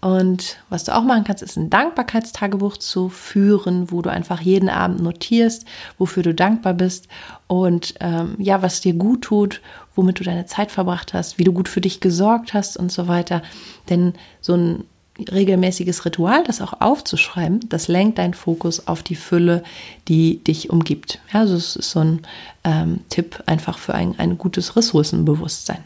Und 0.02 0.56
was 0.68 0.82
du 0.82 0.97
auch 0.97 1.04
machen 1.04 1.23
kannst, 1.23 1.44
ist 1.44 1.56
ein 1.56 1.71
Dankbarkeitstagebuch 1.71 2.76
zu 2.76 3.09
führen, 3.09 3.92
wo 3.92 4.02
du 4.02 4.11
einfach 4.11 4.40
jeden 4.40 4.68
Abend 4.68 5.00
notierst, 5.00 5.64
wofür 5.97 6.25
du 6.25 6.35
dankbar 6.35 6.75
bist 6.75 7.06
und 7.47 7.94
ähm, 8.00 8.35
ja, 8.38 8.62
was 8.62 8.80
dir 8.80 8.94
gut 8.94 9.23
tut, 9.23 9.61
womit 9.94 10.18
du 10.18 10.25
deine 10.25 10.44
Zeit 10.44 10.73
verbracht 10.73 11.14
hast, 11.14 11.38
wie 11.38 11.44
du 11.44 11.52
gut 11.52 11.68
für 11.68 11.80
dich 11.80 12.00
gesorgt 12.00 12.52
hast 12.52 12.76
und 12.76 12.90
so 12.90 13.06
weiter. 13.06 13.42
Denn 13.90 14.14
so 14.40 14.54
ein 14.54 14.85
regelmäßiges 15.30 16.04
Ritual, 16.04 16.42
das 16.42 16.61
auch 16.61 16.80
aufzuschreiben, 16.80 17.61
das 17.68 17.87
lenkt 17.87 18.18
deinen 18.18 18.35
Fokus 18.35 18.88
auf 18.88 19.04
die 19.04 19.14
Fülle, 19.14 19.62
die 20.09 20.42
dich 20.42 20.68
umgibt. 20.68 21.21
Ja, 21.32 21.40
also 21.40 21.54
es 21.54 21.76
ist 21.76 21.92
so 21.92 22.00
ein 22.00 22.23
ähm, 22.64 23.02
Tipp 23.09 23.40
einfach 23.47 23.78
für 23.78 23.94
ein, 23.94 24.18
ein 24.18 24.37
gutes 24.37 24.75
Ressourcenbewusstsein. 24.75 25.85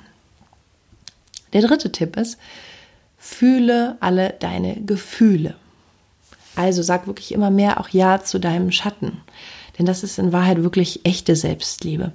Der 1.53 1.61
dritte 1.61 1.93
Tipp 1.93 2.17
ist, 2.17 2.39
Fühle 3.27 3.97
alle 3.99 4.35
deine 4.39 4.77
Gefühle. 4.77 5.57
Also 6.55 6.83
sag 6.83 7.07
wirklich 7.09 7.33
immer 7.33 7.51
mehr 7.51 7.81
auch 7.81 7.89
Ja 7.89 8.23
zu 8.23 8.39
deinem 8.39 8.71
Schatten. 8.71 9.19
Denn 9.79 9.85
das 9.85 10.05
ist 10.05 10.19
in 10.19 10.33
Wahrheit 10.33 10.63
wirklich 10.63 11.01
echte 11.05 11.35
Selbstliebe. 11.35 12.13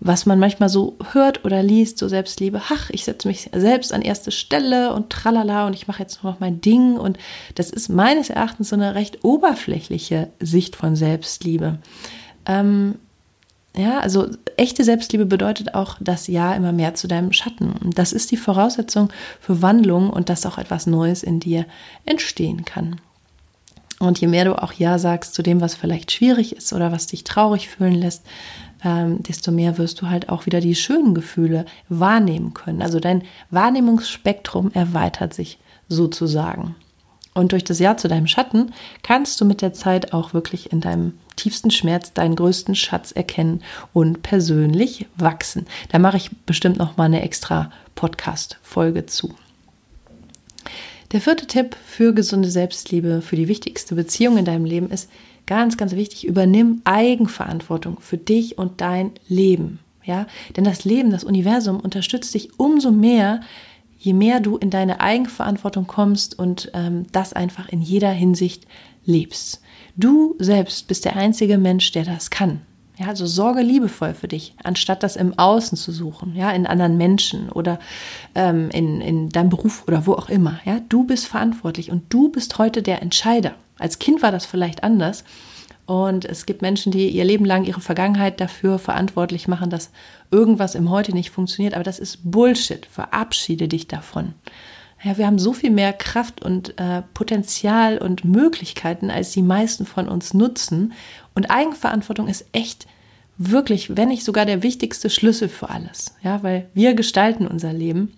Was 0.00 0.26
man 0.26 0.40
manchmal 0.40 0.68
so 0.68 0.98
hört 1.12 1.44
oder 1.44 1.62
liest, 1.62 1.96
so 1.98 2.08
Selbstliebe, 2.08 2.60
ach, 2.68 2.90
ich 2.90 3.04
setze 3.04 3.28
mich 3.28 3.50
selbst 3.54 3.92
an 3.92 4.02
erste 4.02 4.32
Stelle 4.32 4.92
und 4.92 5.10
tralala 5.10 5.66
und 5.68 5.74
ich 5.74 5.86
mache 5.86 6.02
jetzt 6.02 6.22
nur 6.22 6.32
noch 6.32 6.40
mein 6.40 6.60
Ding. 6.60 6.96
Und 6.96 7.18
das 7.54 7.70
ist 7.70 7.88
meines 7.88 8.28
Erachtens 8.28 8.70
so 8.70 8.76
eine 8.76 8.96
recht 8.96 9.24
oberflächliche 9.24 10.32
Sicht 10.40 10.74
von 10.74 10.96
Selbstliebe. 10.96 11.78
Ähm, 12.46 12.96
ja, 13.74 14.00
also 14.00 14.28
echte 14.56 14.84
Selbstliebe 14.84 15.24
bedeutet 15.24 15.74
auch 15.74 15.96
das 15.98 16.26
Ja 16.26 16.54
immer 16.54 16.72
mehr 16.72 16.94
zu 16.94 17.08
deinem 17.08 17.32
Schatten. 17.32 17.72
Und 17.72 17.98
das 17.98 18.12
ist 18.12 18.30
die 18.30 18.36
Voraussetzung 18.36 19.10
für 19.40 19.62
Wandlung 19.62 20.10
und 20.10 20.28
dass 20.28 20.44
auch 20.44 20.58
etwas 20.58 20.86
Neues 20.86 21.22
in 21.22 21.40
dir 21.40 21.64
entstehen 22.04 22.64
kann. 22.64 23.00
Und 23.98 24.20
je 24.20 24.26
mehr 24.26 24.44
du 24.44 24.60
auch 24.60 24.72
Ja 24.72 24.98
sagst 24.98 25.32
zu 25.32 25.42
dem, 25.42 25.60
was 25.60 25.74
vielleicht 25.74 26.12
schwierig 26.12 26.56
ist 26.56 26.72
oder 26.72 26.92
was 26.92 27.06
dich 27.06 27.24
traurig 27.24 27.68
fühlen 27.68 27.94
lässt, 27.94 28.24
ähm, 28.84 29.22
desto 29.22 29.52
mehr 29.52 29.78
wirst 29.78 30.02
du 30.02 30.08
halt 30.08 30.28
auch 30.28 30.44
wieder 30.44 30.60
die 30.60 30.74
schönen 30.74 31.14
Gefühle 31.14 31.64
wahrnehmen 31.88 32.52
können. 32.52 32.82
Also 32.82 33.00
dein 33.00 33.22
Wahrnehmungsspektrum 33.50 34.72
erweitert 34.72 35.32
sich 35.32 35.58
sozusagen. 35.88 36.74
Und 37.34 37.52
durch 37.52 37.64
das 37.64 37.78
Ja 37.78 37.96
zu 37.96 38.08
deinem 38.08 38.26
Schatten 38.26 38.72
kannst 39.02 39.40
du 39.40 39.44
mit 39.44 39.62
der 39.62 39.72
Zeit 39.72 40.12
auch 40.12 40.34
wirklich 40.34 40.70
in 40.72 40.80
deinem 40.80 41.14
tiefsten 41.36 41.70
Schmerz 41.70 42.12
deinen 42.12 42.36
größten 42.36 42.74
Schatz 42.74 43.10
erkennen 43.10 43.62
und 43.92 44.22
persönlich 44.22 45.06
wachsen. 45.16 45.66
Da 45.90 45.98
mache 45.98 46.18
ich 46.18 46.30
bestimmt 46.44 46.76
noch 46.76 46.96
mal 46.96 47.04
eine 47.04 47.22
extra 47.22 47.70
Podcast 47.94 48.58
Folge 48.62 49.06
zu. 49.06 49.34
Der 51.12 51.20
vierte 51.20 51.46
Tipp 51.46 51.76
für 51.86 52.14
gesunde 52.14 52.50
Selbstliebe, 52.50 53.22
für 53.22 53.36
die 53.36 53.48
wichtigste 53.48 53.94
Beziehung 53.94 54.38
in 54.38 54.44
deinem 54.44 54.64
Leben 54.64 54.90
ist 54.90 55.10
ganz 55.46 55.76
ganz 55.76 55.92
wichtig, 55.92 56.26
übernimm 56.26 56.80
Eigenverantwortung 56.84 57.98
für 58.00 58.16
dich 58.16 58.56
und 58.58 58.80
dein 58.80 59.10
Leben, 59.28 59.80
ja? 60.04 60.26
Denn 60.56 60.64
das 60.64 60.84
Leben, 60.84 61.10
das 61.10 61.24
Universum 61.24 61.80
unterstützt 61.80 62.32
dich 62.34 62.58
umso 62.58 62.90
mehr, 62.90 63.40
je 64.02 64.14
mehr 64.14 64.40
du 64.40 64.56
in 64.56 64.70
deine 64.70 65.00
Eigenverantwortung 65.00 65.86
kommst 65.86 66.36
und 66.36 66.72
ähm, 66.74 67.06
das 67.12 67.32
einfach 67.32 67.68
in 67.68 67.80
jeder 67.80 68.10
Hinsicht 68.10 68.66
lebst. 69.04 69.62
Du 69.94 70.34
selbst 70.40 70.88
bist 70.88 71.04
der 71.04 71.14
einzige 71.14 71.56
Mensch, 71.56 71.92
der 71.92 72.04
das 72.04 72.28
kann. 72.28 72.62
Ja, 72.98 73.06
also 73.06 73.26
sorge 73.26 73.62
liebevoll 73.62 74.14
für 74.14 74.26
dich, 74.26 74.54
anstatt 74.64 75.04
das 75.04 75.14
im 75.14 75.38
Außen 75.38 75.78
zu 75.78 75.92
suchen, 75.92 76.34
ja, 76.34 76.50
in 76.50 76.66
anderen 76.66 76.96
Menschen 76.96 77.48
oder 77.48 77.78
ähm, 78.34 78.70
in, 78.70 79.00
in 79.00 79.28
deinem 79.28 79.50
Beruf 79.50 79.84
oder 79.86 80.04
wo 80.04 80.14
auch 80.14 80.28
immer. 80.28 80.58
Ja, 80.64 80.80
du 80.88 81.04
bist 81.04 81.26
verantwortlich 81.26 81.92
und 81.92 82.12
du 82.12 82.28
bist 82.28 82.58
heute 82.58 82.82
der 82.82 83.02
Entscheider. 83.02 83.54
Als 83.78 84.00
Kind 84.00 84.20
war 84.20 84.32
das 84.32 84.46
vielleicht 84.46 84.82
anders, 84.82 85.24
und 85.92 86.24
es 86.24 86.46
gibt 86.46 86.62
Menschen, 86.62 86.90
die 86.90 87.10
ihr 87.10 87.24
Leben 87.26 87.44
lang 87.44 87.64
ihre 87.64 87.82
Vergangenheit 87.82 88.40
dafür 88.40 88.78
verantwortlich 88.78 89.46
machen, 89.46 89.68
dass 89.68 89.90
irgendwas 90.30 90.74
im 90.74 90.88
Heute 90.88 91.12
nicht 91.12 91.28
funktioniert. 91.28 91.74
Aber 91.74 91.84
das 91.84 91.98
ist 91.98 92.20
Bullshit. 92.22 92.86
Verabschiede 92.86 93.68
dich 93.68 93.88
davon. 93.88 94.32
Ja, 95.04 95.18
wir 95.18 95.26
haben 95.26 95.38
so 95.38 95.52
viel 95.52 95.70
mehr 95.70 95.92
Kraft 95.92 96.42
und 96.42 96.78
äh, 96.80 97.02
Potenzial 97.12 97.98
und 97.98 98.24
Möglichkeiten, 98.24 99.10
als 99.10 99.32
die 99.32 99.42
meisten 99.42 99.84
von 99.84 100.08
uns 100.08 100.32
nutzen. 100.32 100.94
Und 101.34 101.50
Eigenverantwortung 101.50 102.26
ist 102.26 102.46
echt 102.52 102.86
wirklich, 103.36 103.94
wenn 103.94 104.08
nicht 104.08 104.24
sogar 104.24 104.46
der 104.46 104.62
wichtigste 104.62 105.10
Schlüssel 105.10 105.50
für 105.50 105.68
alles. 105.68 106.14
Ja, 106.22 106.42
weil 106.42 106.70
wir 106.72 106.94
gestalten 106.94 107.46
unser 107.46 107.74
Leben. 107.74 108.14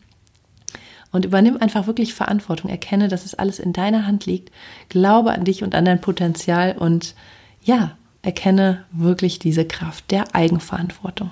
Und 1.11 1.25
übernimm 1.25 1.57
einfach 1.57 1.89
wirklich 1.89 2.15
Verantwortung. 2.15 2.71
Erkenne, 2.71 3.09
dass 3.09 3.25
es 3.25 3.35
alles 3.35 3.59
in 3.59 3.73
deiner 3.73 4.07
Hand 4.07 4.27
liegt. 4.27 4.53
Glaube 4.91 5.33
an 5.33 5.45
dich 5.45 5.65
und 5.65 5.75
an 5.75 5.85
dein 5.85 6.01
Potenzial 6.01 6.77
und 6.79 7.17
ja, 7.65 7.97
erkenne 8.23 8.85
wirklich 8.93 9.39
diese 9.39 9.65
Kraft 9.65 10.11
der 10.11 10.35
Eigenverantwortung. 10.35 11.31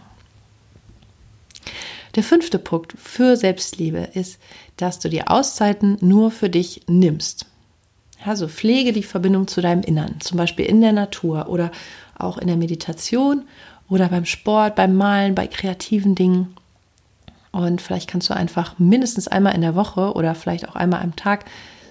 Der 2.14 2.22
fünfte 2.22 2.58
Punkt 2.58 2.94
für 2.98 3.36
Selbstliebe 3.36 4.08
ist, 4.14 4.38
dass 4.76 4.98
du 4.98 5.08
die 5.08 5.26
Auszeiten 5.26 5.96
nur 6.00 6.30
für 6.30 6.50
dich 6.50 6.82
nimmst. 6.86 7.46
Also 8.24 8.48
pflege 8.48 8.92
die 8.92 9.02
Verbindung 9.02 9.48
zu 9.48 9.60
deinem 9.60 9.82
Innern, 9.82 10.20
zum 10.20 10.36
Beispiel 10.36 10.66
in 10.66 10.80
der 10.80 10.92
Natur 10.92 11.48
oder 11.48 11.70
auch 12.18 12.38
in 12.38 12.46
der 12.46 12.56
Meditation 12.56 13.44
oder 13.88 14.08
beim 14.08 14.26
Sport, 14.26 14.76
beim 14.76 14.94
Malen, 14.94 15.34
bei 15.34 15.46
kreativen 15.46 16.14
Dingen. 16.14 16.54
Und 17.50 17.82
vielleicht 17.82 18.08
kannst 18.08 18.30
du 18.30 18.34
einfach 18.34 18.78
mindestens 18.78 19.28
einmal 19.28 19.54
in 19.54 19.60
der 19.60 19.74
Woche 19.74 20.12
oder 20.12 20.34
vielleicht 20.34 20.68
auch 20.68 20.76
einmal 20.76 21.02
am 21.02 21.16
Tag 21.16 21.46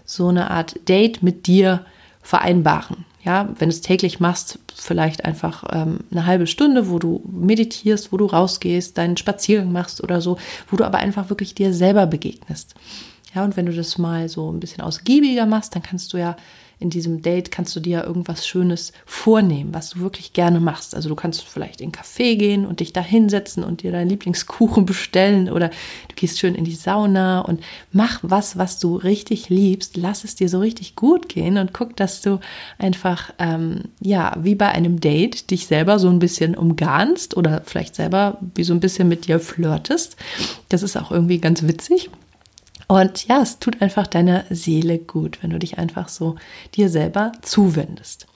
so 0.06 0.28
eine 0.28 0.50
Art 0.52 0.88
Date 0.88 1.22
mit 1.22 1.48
dir 1.48 1.86
vereinbaren. 2.22 3.06
Ja, 3.24 3.50
wenn 3.60 3.70
du 3.70 3.76
es 3.76 3.82
täglich 3.82 4.20
machst, 4.20 4.58
vielleicht 4.76 5.26
einfach 5.26 5.64
ähm, 5.72 6.00
eine 6.10 6.26
halbe 6.26 6.48
Stunde, 6.48 6.90
wo 6.90 6.98
du 6.98 7.22
meditierst, 7.32 8.12
wo 8.12 8.18
du 8.18 8.26
rausgehst, 8.26 8.98
deinen 8.98 9.16
Spaziergang 9.16 9.72
machst 9.72 10.04
oder 10.04 10.22
so, 10.22 10.38
wo 10.70 10.78
du 10.78 10.86
aber 10.86 10.98
einfach 10.98 11.30
wirklich 11.30 11.54
dir 11.54 11.72
selber 11.74 12.08
begegnest. 12.08 12.74
Ja, 13.36 13.44
und 13.44 13.56
wenn 13.58 13.68
du 13.68 13.74
das 13.74 13.98
mal 13.98 14.28
so 14.28 14.52
ein 14.52 14.60
bisschen 14.60 14.82
ausgiebiger 14.82 15.46
machst, 15.46 15.76
dann 15.76 15.84
kannst 15.84 16.12
du 16.14 16.18
ja 16.18 16.36
in 16.82 16.90
diesem 16.90 17.22
Date 17.22 17.52
kannst 17.52 17.76
du 17.76 17.80
dir 17.80 18.04
irgendwas 18.04 18.48
Schönes 18.48 18.92
vornehmen, 19.06 19.74
was 19.74 19.92
du 19.92 20.00
wirklich 20.00 20.34
gerne 20.34 20.60
machst. 20.60 20.96
Also 20.96 21.10
du 21.10 21.16
kannst 21.16 21.44
vielleicht 21.44 21.80
in 21.80 21.86
einen 21.86 21.94
Café 21.94 22.36
gehen 22.36 22.66
und 22.66 22.80
dich 22.80 22.92
da 22.92 23.02
hinsetzen 23.02 23.64
und 23.64 23.84
dir 23.84 23.92
deinen 23.92 24.10
Lieblingskuchen 24.10 24.86
bestellen 24.88 25.50
oder 25.50 25.70
du 25.70 26.16
gehst 26.16 26.40
schön 26.40 26.56
in 26.56 26.66
die 26.66 26.76
Sauna 26.76 27.42
und 27.42 27.62
mach 27.92 28.20
was, 28.24 28.58
was 28.58 28.80
du 28.80 28.96
richtig 28.96 29.50
liebst. 29.50 29.96
Lass 29.96 30.24
es 30.24 30.36
dir 30.36 30.50
so 30.50 30.60
richtig 30.60 30.96
gut 30.96 31.30
gehen 31.30 31.58
und 31.58 31.74
guck, 31.74 31.96
dass 31.96 32.22
du 32.22 32.40
einfach, 32.80 33.32
ähm, 33.38 33.84
ja, 34.00 34.36
wie 34.40 34.56
bei 34.56 34.70
einem 34.70 35.00
Date 35.00 35.52
dich 35.52 35.68
selber 35.68 36.00
so 36.00 36.10
ein 36.10 36.20
bisschen 36.20 36.56
umgarnst 36.56 37.38
oder 37.38 37.62
vielleicht 37.66 37.96
selber 37.96 38.40
wie 38.56 38.64
so 38.64 38.74
ein 38.74 38.80
bisschen 38.80 39.08
mit 39.08 39.28
dir 39.28 39.40
flirtest. 39.40 40.16
Das 40.70 40.82
ist 40.82 40.98
auch 40.98 41.12
irgendwie 41.12 41.38
ganz 41.38 41.62
witzig. 41.64 42.10
Und 42.92 43.26
ja, 43.26 43.42
es 43.42 43.58
tut 43.60 43.82
einfach 43.82 44.06
deiner 44.06 44.44
Seele 44.50 45.00
gut, 45.00 45.42
wenn 45.42 45.52
du 45.52 45.60
dich 45.60 45.78
einfach 45.78 46.10
so 46.10 46.36
dir 46.76 46.90
selber 46.90 47.32
zuwendest. 47.42 48.28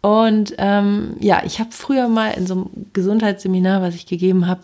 Und 0.00 0.52
ähm, 0.58 1.14
ja, 1.20 1.44
ich 1.44 1.60
habe 1.60 1.70
früher 1.70 2.08
mal 2.08 2.30
in 2.30 2.44
so 2.44 2.54
einem 2.54 2.70
Gesundheitsseminar, 2.92 3.82
was 3.82 3.94
ich 3.94 4.06
gegeben 4.06 4.48
habe, 4.48 4.62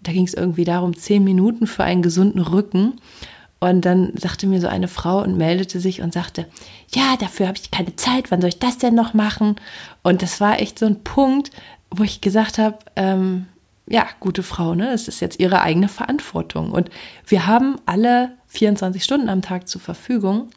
da 0.00 0.10
ging 0.12 0.24
es 0.24 0.32
irgendwie 0.32 0.64
darum, 0.64 0.96
zehn 0.96 1.22
Minuten 1.22 1.66
für 1.66 1.84
einen 1.84 2.00
gesunden 2.00 2.40
Rücken. 2.40 2.94
Und 3.60 3.84
dann 3.84 4.16
sagte 4.16 4.46
mir 4.46 4.62
so 4.62 4.68
eine 4.68 4.88
Frau 4.88 5.22
und 5.22 5.36
meldete 5.36 5.78
sich 5.78 6.00
und 6.00 6.14
sagte, 6.14 6.46
ja, 6.94 7.18
dafür 7.20 7.48
habe 7.48 7.58
ich 7.60 7.70
keine 7.70 7.94
Zeit, 7.96 8.30
wann 8.30 8.40
soll 8.40 8.48
ich 8.48 8.58
das 8.58 8.78
denn 8.78 8.94
noch 8.94 9.12
machen? 9.12 9.56
Und 10.02 10.22
das 10.22 10.40
war 10.40 10.60
echt 10.60 10.78
so 10.78 10.86
ein 10.86 11.04
Punkt, 11.04 11.50
wo 11.90 12.04
ich 12.04 12.22
gesagt 12.22 12.56
habe, 12.56 12.78
ähm, 12.96 13.48
ja, 13.88 14.06
gute 14.20 14.42
Frau, 14.42 14.74
ne? 14.74 14.92
Es 14.92 15.08
ist 15.08 15.20
jetzt 15.20 15.38
ihre 15.38 15.62
eigene 15.62 15.88
Verantwortung. 15.88 16.72
Und 16.72 16.90
wir 17.26 17.46
haben 17.46 17.76
alle 17.86 18.32
24 18.48 19.02
Stunden 19.02 19.28
am 19.28 19.42
Tag 19.42 19.68
zur 19.68 19.80
Verfügung. 19.80 20.50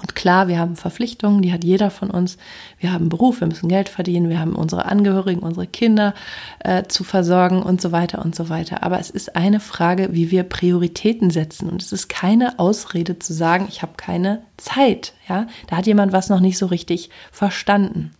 Und 0.00 0.14
klar, 0.14 0.48
wir 0.48 0.58
haben 0.58 0.76
Verpflichtungen, 0.76 1.42
die 1.42 1.52
hat 1.52 1.62
jeder 1.62 1.90
von 1.90 2.10
uns. 2.10 2.38
Wir 2.78 2.92
haben 2.92 3.10
Beruf, 3.10 3.40
wir 3.40 3.48
müssen 3.48 3.68
Geld 3.68 3.90
verdienen, 3.90 4.30
wir 4.30 4.40
haben 4.40 4.56
unsere 4.56 4.86
Angehörigen, 4.86 5.42
unsere 5.42 5.66
Kinder 5.66 6.14
äh, 6.60 6.84
zu 6.84 7.04
versorgen 7.04 7.62
und 7.62 7.82
so 7.82 7.92
weiter 7.92 8.24
und 8.24 8.34
so 8.34 8.48
weiter. 8.48 8.82
Aber 8.82 8.98
es 8.98 9.10
ist 9.10 9.36
eine 9.36 9.60
Frage, 9.60 10.08
wie 10.12 10.30
wir 10.30 10.44
Prioritäten 10.44 11.30
setzen. 11.30 11.68
Und 11.68 11.82
es 11.82 11.92
ist 11.92 12.08
keine 12.08 12.58
Ausrede 12.58 13.18
zu 13.18 13.34
sagen, 13.34 13.66
ich 13.68 13.82
habe 13.82 13.92
keine 13.96 14.42
Zeit. 14.56 15.12
Ja, 15.28 15.48
da 15.66 15.76
hat 15.76 15.86
jemand 15.86 16.12
was 16.12 16.30
noch 16.30 16.40
nicht 16.40 16.56
so 16.56 16.66
richtig 16.66 17.10
verstanden. 17.30 18.12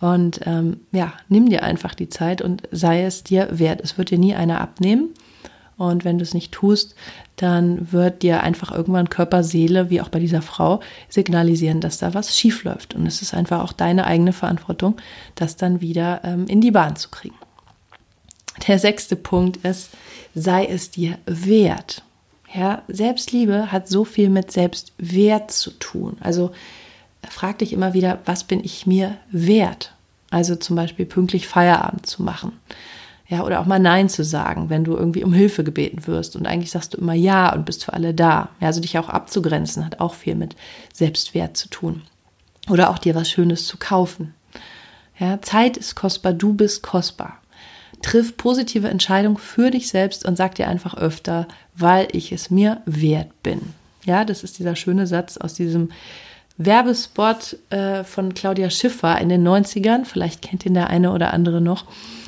Und 0.00 0.40
ähm, 0.46 0.80
ja, 0.92 1.12
nimm 1.28 1.48
dir 1.48 1.62
einfach 1.62 1.94
die 1.94 2.08
Zeit 2.08 2.40
und 2.40 2.62
sei 2.70 3.02
es 3.02 3.24
dir 3.24 3.48
wert. 3.50 3.80
Es 3.82 3.98
wird 3.98 4.10
dir 4.10 4.18
nie 4.18 4.34
einer 4.34 4.60
abnehmen. 4.60 5.10
Und 5.76 6.04
wenn 6.04 6.18
du 6.18 6.24
es 6.24 6.34
nicht 6.34 6.52
tust, 6.52 6.96
dann 7.36 7.92
wird 7.92 8.22
dir 8.22 8.42
einfach 8.42 8.72
irgendwann 8.72 9.10
Körper, 9.10 9.44
Seele, 9.44 9.90
wie 9.90 10.00
auch 10.00 10.08
bei 10.08 10.18
dieser 10.18 10.42
Frau, 10.42 10.80
signalisieren, 11.08 11.80
dass 11.80 11.98
da 11.98 12.14
was 12.14 12.36
schief 12.36 12.64
läuft. 12.64 12.96
Und 12.96 13.06
es 13.06 13.22
ist 13.22 13.32
einfach 13.32 13.62
auch 13.62 13.72
deine 13.72 14.04
eigene 14.04 14.32
Verantwortung, 14.32 14.96
das 15.36 15.56
dann 15.56 15.80
wieder 15.80 16.20
ähm, 16.24 16.46
in 16.48 16.60
die 16.60 16.72
Bahn 16.72 16.96
zu 16.96 17.10
kriegen. 17.10 17.36
Der 18.66 18.80
sechste 18.80 19.14
Punkt 19.14 19.58
ist, 19.58 19.90
sei 20.34 20.66
es 20.66 20.90
dir 20.90 21.16
wert. 21.26 22.02
Ja, 22.52 22.82
Selbstliebe 22.88 23.70
hat 23.70 23.88
so 23.88 24.04
viel 24.04 24.30
mit 24.30 24.50
Selbstwert 24.50 25.52
zu 25.52 25.70
tun. 25.70 26.16
Also 26.20 26.50
frag 27.28 27.58
dich 27.58 27.72
immer 27.72 27.94
wieder, 27.94 28.18
was 28.24 28.44
bin 28.44 28.62
ich 28.64 28.86
mir 28.86 29.16
wert? 29.30 29.92
Also 30.30 30.56
zum 30.56 30.76
Beispiel 30.76 31.06
pünktlich 31.06 31.48
Feierabend 31.48 32.06
zu 32.06 32.22
machen. 32.22 32.52
Ja, 33.28 33.44
oder 33.44 33.60
auch 33.60 33.66
mal 33.66 33.78
Nein 33.78 34.08
zu 34.08 34.24
sagen, 34.24 34.70
wenn 34.70 34.84
du 34.84 34.96
irgendwie 34.96 35.22
um 35.22 35.34
Hilfe 35.34 35.62
gebeten 35.62 36.06
wirst. 36.06 36.34
Und 36.34 36.46
eigentlich 36.46 36.70
sagst 36.70 36.94
du 36.94 36.98
immer 36.98 37.12
Ja 37.12 37.52
und 37.52 37.66
bist 37.66 37.84
für 37.84 37.92
alle 37.92 38.14
da. 38.14 38.48
Ja, 38.60 38.68
also 38.68 38.80
dich 38.80 38.98
auch 38.98 39.10
abzugrenzen 39.10 39.84
hat 39.84 40.00
auch 40.00 40.14
viel 40.14 40.34
mit 40.34 40.56
Selbstwert 40.94 41.56
zu 41.56 41.68
tun. 41.68 42.02
Oder 42.70 42.90
auch 42.90 42.98
dir 42.98 43.14
was 43.14 43.30
Schönes 43.30 43.66
zu 43.66 43.76
kaufen. 43.76 44.34
Ja, 45.18 45.42
Zeit 45.42 45.76
ist 45.76 45.94
kostbar, 45.94 46.32
du 46.32 46.54
bist 46.54 46.82
kostbar. 46.82 47.38
Triff 48.00 48.36
positive 48.36 48.88
Entscheidungen 48.88 49.36
für 49.36 49.70
dich 49.70 49.88
selbst 49.88 50.24
und 50.24 50.36
sag 50.36 50.54
dir 50.54 50.68
einfach 50.68 50.96
öfter, 50.96 51.48
weil 51.74 52.08
ich 52.12 52.32
es 52.32 52.50
mir 52.50 52.80
wert 52.86 53.42
bin. 53.42 53.74
Ja, 54.04 54.24
das 54.24 54.44
ist 54.44 54.58
dieser 54.58 54.76
schöne 54.76 55.06
Satz 55.06 55.36
aus 55.36 55.54
diesem 55.54 55.90
Werbespot 56.58 57.56
äh, 57.70 58.04
von 58.04 58.34
Claudia 58.34 58.68
Schiffer 58.68 59.18
in 59.20 59.28
den 59.28 59.46
90ern. 59.46 60.04
Vielleicht 60.04 60.42
kennt 60.42 60.66
ihn 60.66 60.74
der 60.74 60.90
eine 60.90 61.12
oder 61.12 61.32
andere 61.32 61.60
noch. 61.60 61.86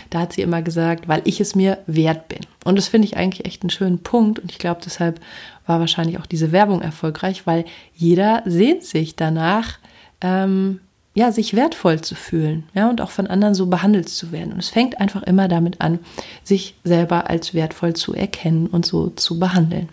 Da 0.08 0.20
hat 0.20 0.32
sie 0.32 0.42
immer 0.42 0.62
gesagt, 0.62 1.08
weil 1.08 1.22
ich 1.24 1.40
es 1.40 1.54
mir 1.54 1.78
wert 1.86 2.28
bin. 2.28 2.40
Und 2.64 2.76
das 2.76 2.88
finde 2.88 3.06
ich 3.06 3.16
eigentlich 3.16 3.44
echt 3.44 3.62
einen 3.62 3.70
schönen 3.70 4.02
Punkt. 4.02 4.38
Und 4.38 4.50
ich 4.50 4.58
glaube, 4.58 4.80
deshalb 4.84 5.20
war 5.66 5.80
wahrscheinlich 5.80 6.18
auch 6.18 6.26
diese 6.26 6.52
Werbung 6.52 6.80
erfolgreich, 6.80 7.46
weil 7.46 7.64
jeder 7.94 8.42
sehnt 8.44 8.84
sich 8.84 9.14
danach, 9.16 9.78
ähm, 10.20 10.80
ja, 11.14 11.32
sich 11.32 11.54
wertvoll 11.54 12.00
zu 12.00 12.14
fühlen, 12.14 12.64
ja, 12.72 12.88
und 12.88 13.00
auch 13.00 13.10
von 13.10 13.26
anderen 13.26 13.54
so 13.54 13.66
behandelt 13.66 14.08
zu 14.08 14.30
werden. 14.30 14.52
Und 14.52 14.60
es 14.60 14.68
fängt 14.68 15.00
einfach 15.00 15.24
immer 15.24 15.48
damit 15.48 15.80
an, 15.80 15.98
sich 16.44 16.76
selber 16.84 17.28
als 17.28 17.52
wertvoll 17.52 17.94
zu 17.94 18.14
erkennen 18.14 18.66
und 18.68 18.86
so 18.86 19.08
zu 19.10 19.38
behandeln. 19.38 19.88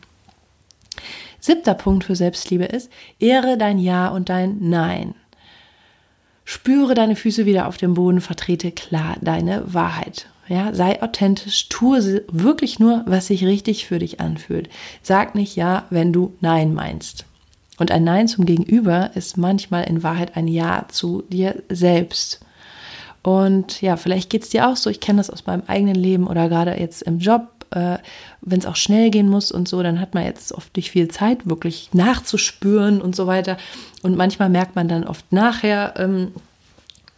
Siebter 1.48 1.76
Punkt 1.76 2.04
für 2.04 2.18
Selbstliebe 2.18 2.66
ist, 2.66 2.92
ehre 3.20 3.58
dein 3.58 3.80
Ja 3.80 4.10
und 4.10 4.28
dein 4.28 4.58
Nein. 4.60 5.16
Spüre 6.44 6.94
deine 6.94 7.16
Füße 7.16 7.46
wieder 7.46 7.70
auf 7.70 7.78
dem 7.78 7.94
Boden, 7.94 8.20
vertrete 8.20 8.74
klar 8.74 9.16
deine 9.22 9.74
Wahrheit. 9.74 10.28
Ja, 10.50 10.74
sei 10.74 11.02
authentisch, 11.02 11.70
tue 11.70 12.26
wirklich 12.30 12.80
nur, 12.80 13.04
was 13.06 13.28
sich 13.28 13.46
richtig 13.46 13.86
für 13.86 13.98
dich 13.98 14.20
anfühlt. 14.20 14.68
Sag 15.02 15.36
nicht 15.36 15.56
Ja, 15.56 15.86
wenn 15.90 16.12
du 16.12 16.36
Nein 16.42 16.74
meinst. 16.74 17.24
Und 17.78 17.92
ein 17.92 18.04
Nein 18.04 18.28
zum 18.28 18.46
Gegenüber 18.46 19.12
ist 19.16 19.38
manchmal 19.38 19.86
in 19.86 20.04
Wahrheit 20.04 20.36
ein 20.36 20.50
Ja 20.50 20.88
zu 20.90 21.22
dir 21.30 21.64
selbst. 21.70 22.42
Und 23.24 23.82
ja, 23.82 23.96
vielleicht 23.96 24.30
geht 24.30 24.44
es 24.44 24.50
dir 24.50 24.68
auch 24.68 24.76
so, 24.76 24.90
ich 24.90 25.00
kenne 25.00 25.18
das 25.18 25.30
aus 25.30 25.46
meinem 25.46 25.64
eigenen 25.68 25.96
Leben 25.96 26.28
oder 26.28 26.50
gerade 26.50 26.78
jetzt 26.78 27.04
im 27.04 27.20
Job, 27.20 27.57
äh, 27.72 27.98
wenn 28.42 28.60
es 28.60 28.66
auch 28.66 28.76
schnell 28.76 29.10
gehen 29.10 29.30
muss 29.30 29.52
und 29.52 29.68
so, 29.68 29.82
dann 29.84 30.00
hat 30.00 30.14
man 30.14 30.26
jetzt 30.26 30.54
oft 30.54 30.76
nicht 30.76 30.92
viel 30.92 31.08
Zeit, 31.08 31.48
wirklich 31.48 31.90
nachzuspüren 31.94 33.02
und 33.02 33.16
so 33.16 33.28
weiter. 33.28 33.58
Und 34.02 34.16
manchmal 34.16 34.50
merkt 34.50 34.76
man 34.76 34.88
dann 34.88 35.06
oft 35.06 35.32
nachher, 35.32 35.94
ähm, 35.98 36.32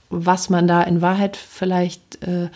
was 0.10 0.50
man 0.50 0.68
da 0.68 0.82
in 0.82 1.02
Wahrheit 1.02 1.38
vielleicht 1.38 2.24
äh, 2.24 2.50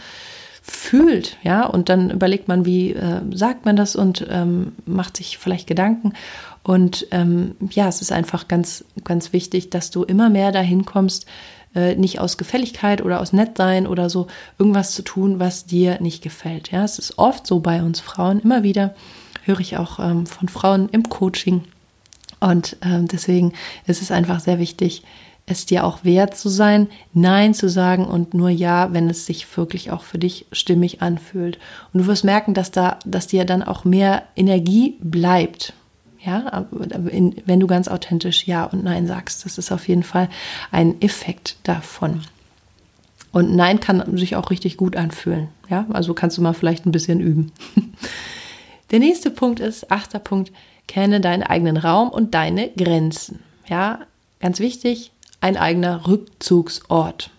fühlt, 0.62 1.38
ja, 1.43 1.65
und 1.65 1.89
dann 1.89 2.10
überlegt 2.10 2.47
man, 2.47 2.65
wie 2.65 2.93
äh, 2.93 3.21
sagt 3.32 3.65
man 3.65 3.75
das 3.75 3.95
und 3.95 4.25
ähm, 4.29 4.71
macht 4.86 5.17
sich 5.17 5.38
vielleicht 5.38 5.67
Gedanken. 5.67 6.13
Und 6.63 7.08
ähm, 7.12 7.56
ja, 7.71 7.89
es 7.89 8.01
ist 8.01 8.13
einfach 8.13 8.47
ganz, 8.47 8.86
ganz 9.03 9.34
wichtig, 9.34 9.69
dass 9.69 9.91
du 9.91 10.03
immer 10.03 10.29
mehr 10.29 10.53
dahin 10.53 10.86
kommst, 10.86 11.25
äh, 11.76 11.96
nicht 11.96 12.20
aus 12.20 12.38
Gefälligkeit 12.38 13.02
oder 13.04 13.22
aus 13.22 13.34
Nettsein 13.34 13.88
oder 13.88 14.10
so 14.10 14.28
irgendwas 14.58 14.92
zu 14.92 15.02
tun, 15.02 15.40
was 15.40 15.66
dir 15.66 16.00
nicht 16.02 16.24
gefällt. 16.24 16.72
Ja, 16.72 16.84
es 16.84 17.00
ist 17.00 17.18
oft 17.18 17.48
so 17.48 17.60
bei 17.60 17.82
uns 17.84 18.00
Frauen. 18.00 18.40
Immer 18.40 18.64
wieder 18.64 18.96
höre 19.44 19.60
ich 19.60 19.78
auch 19.78 20.00
ähm, 20.00 20.26
von 20.26 20.50
Frauen 20.50 20.90
im 20.90 21.10
Coaching. 21.10 21.64
Und 22.40 22.78
ähm, 22.82 23.08
deswegen 23.08 23.54
ist 23.88 24.02
es 24.02 24.12
einfach 24.12 24.40
sehr 24.40 24.60
wichtig, 24.60 25.04
es 25.46 25.66
dir 25.66 25.86
auch 25.86 26.04
wert 26.04 26.38
zu 26.38 26.48
sein, 26.48 26.88
Nein 27.14 27.54
zu 27.54 27.70
sagen 27.70 28.06
und 28.06 28.34
nur 28.34 28.50
Ja, 28.50 28.94
wenn 28.94 29.10
es 29.10 29.26
sich 29.26 29.58
wirklich 29.58 29.92
auch 29.92 30.04
für 30.04 30.18
dich 30.18 30.46
stimmig 30.52 31.02
anfühlt. 31.02 31.60
Und 31.92 32.02
du 32.02 32.08
wirst 32.08 32.24
merken, 32.24 32.54
dass 32.54 32.72
da, 32.72 33.00
dass 33.06 33.28
dir 33.28 33.46
dann 33.46 33.64
auch 33.64 33.84
mehr 33.84 34.24
Energie 34.36 34.98
bleibt. 35.02 35.74
Ja, 36.26 36.66
wenn 36.72 37.60
du 37.60 37.68
ganz 37.68 37.88
authentisch 37.88 38.48
Ja 38.48 38.64
und 38.64 38.84
Nein 38.84 39.08
sagst, 39.08 39.46
das 39.46 39.58
ist 39.58 39.72
auf 39.72 39.88
jeden 39.88 40.04
Fall 40.04 40.30
ein 40.72 41.02
Effekt 41.02 41.58
davon. 41.64 42.22
Und 43.34 43.56
Nein 43.56 43.80
kann 43.80 44.18
sich 44.18 44.36
auch 44.36 44.50
richtig 44.52 44.78
gut 44.78 44.96
anfühlen. 44.96 45.50
Ja, 45.70 45.86
also 45.92 46.14
kannst 46.14 46.38
du 46.38 46.42
mal 46.42 46.54
vielleicht 46.54 46.86
ein 46.86 46.92
bisschen 46.92 47.20
üben. 47.20 47.52
Der 48.92 49.00
nächste 49.00 49.32
Punkt 49.32 49.60
ist, 49.60 49.92
achter 49.92 50.20
Punkt, 50.20 50.52
kenne 50.88 51.20
deinen 51.20 51.44
eigenen 51.44 51.78
Raum 51.78 52.10
und 52.10 52.36
deine 52.36 52.70
Grenzen. 52.70 53.40
Ja, 53.68 54.02
ganz 54.40 54.60
wichtig, 54.60 55.12
ein 55.42 55.58
eigener 55.58 56.08
Rückzugsort. 56.08 57.32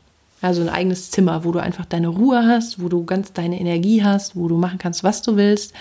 Also 0.42 0.61
ein 0.61 0.68
eigenes 0.68 1.11
Zimmer, 1.11 1.44
wo 1.44 1.53
du 1.53 1.59
einfach 1.59 1.87
deine 1.87 2.09
Ruhe 2.09 2.44
hast, 2.47 2.83
wo 2.83 2.88
du 2.88 3.05
ganz 3.05 3.33
deine 3.33 3.59
Energie 3.59 4.05
hast, 4.05 4.37
wo 4.37 4.49
du 4.49 4.59
machen 4.59 4.79
kannst, 4.79 5.05
was 5.05 5.23
du 5.23 5.37
willst. 5.37 5.73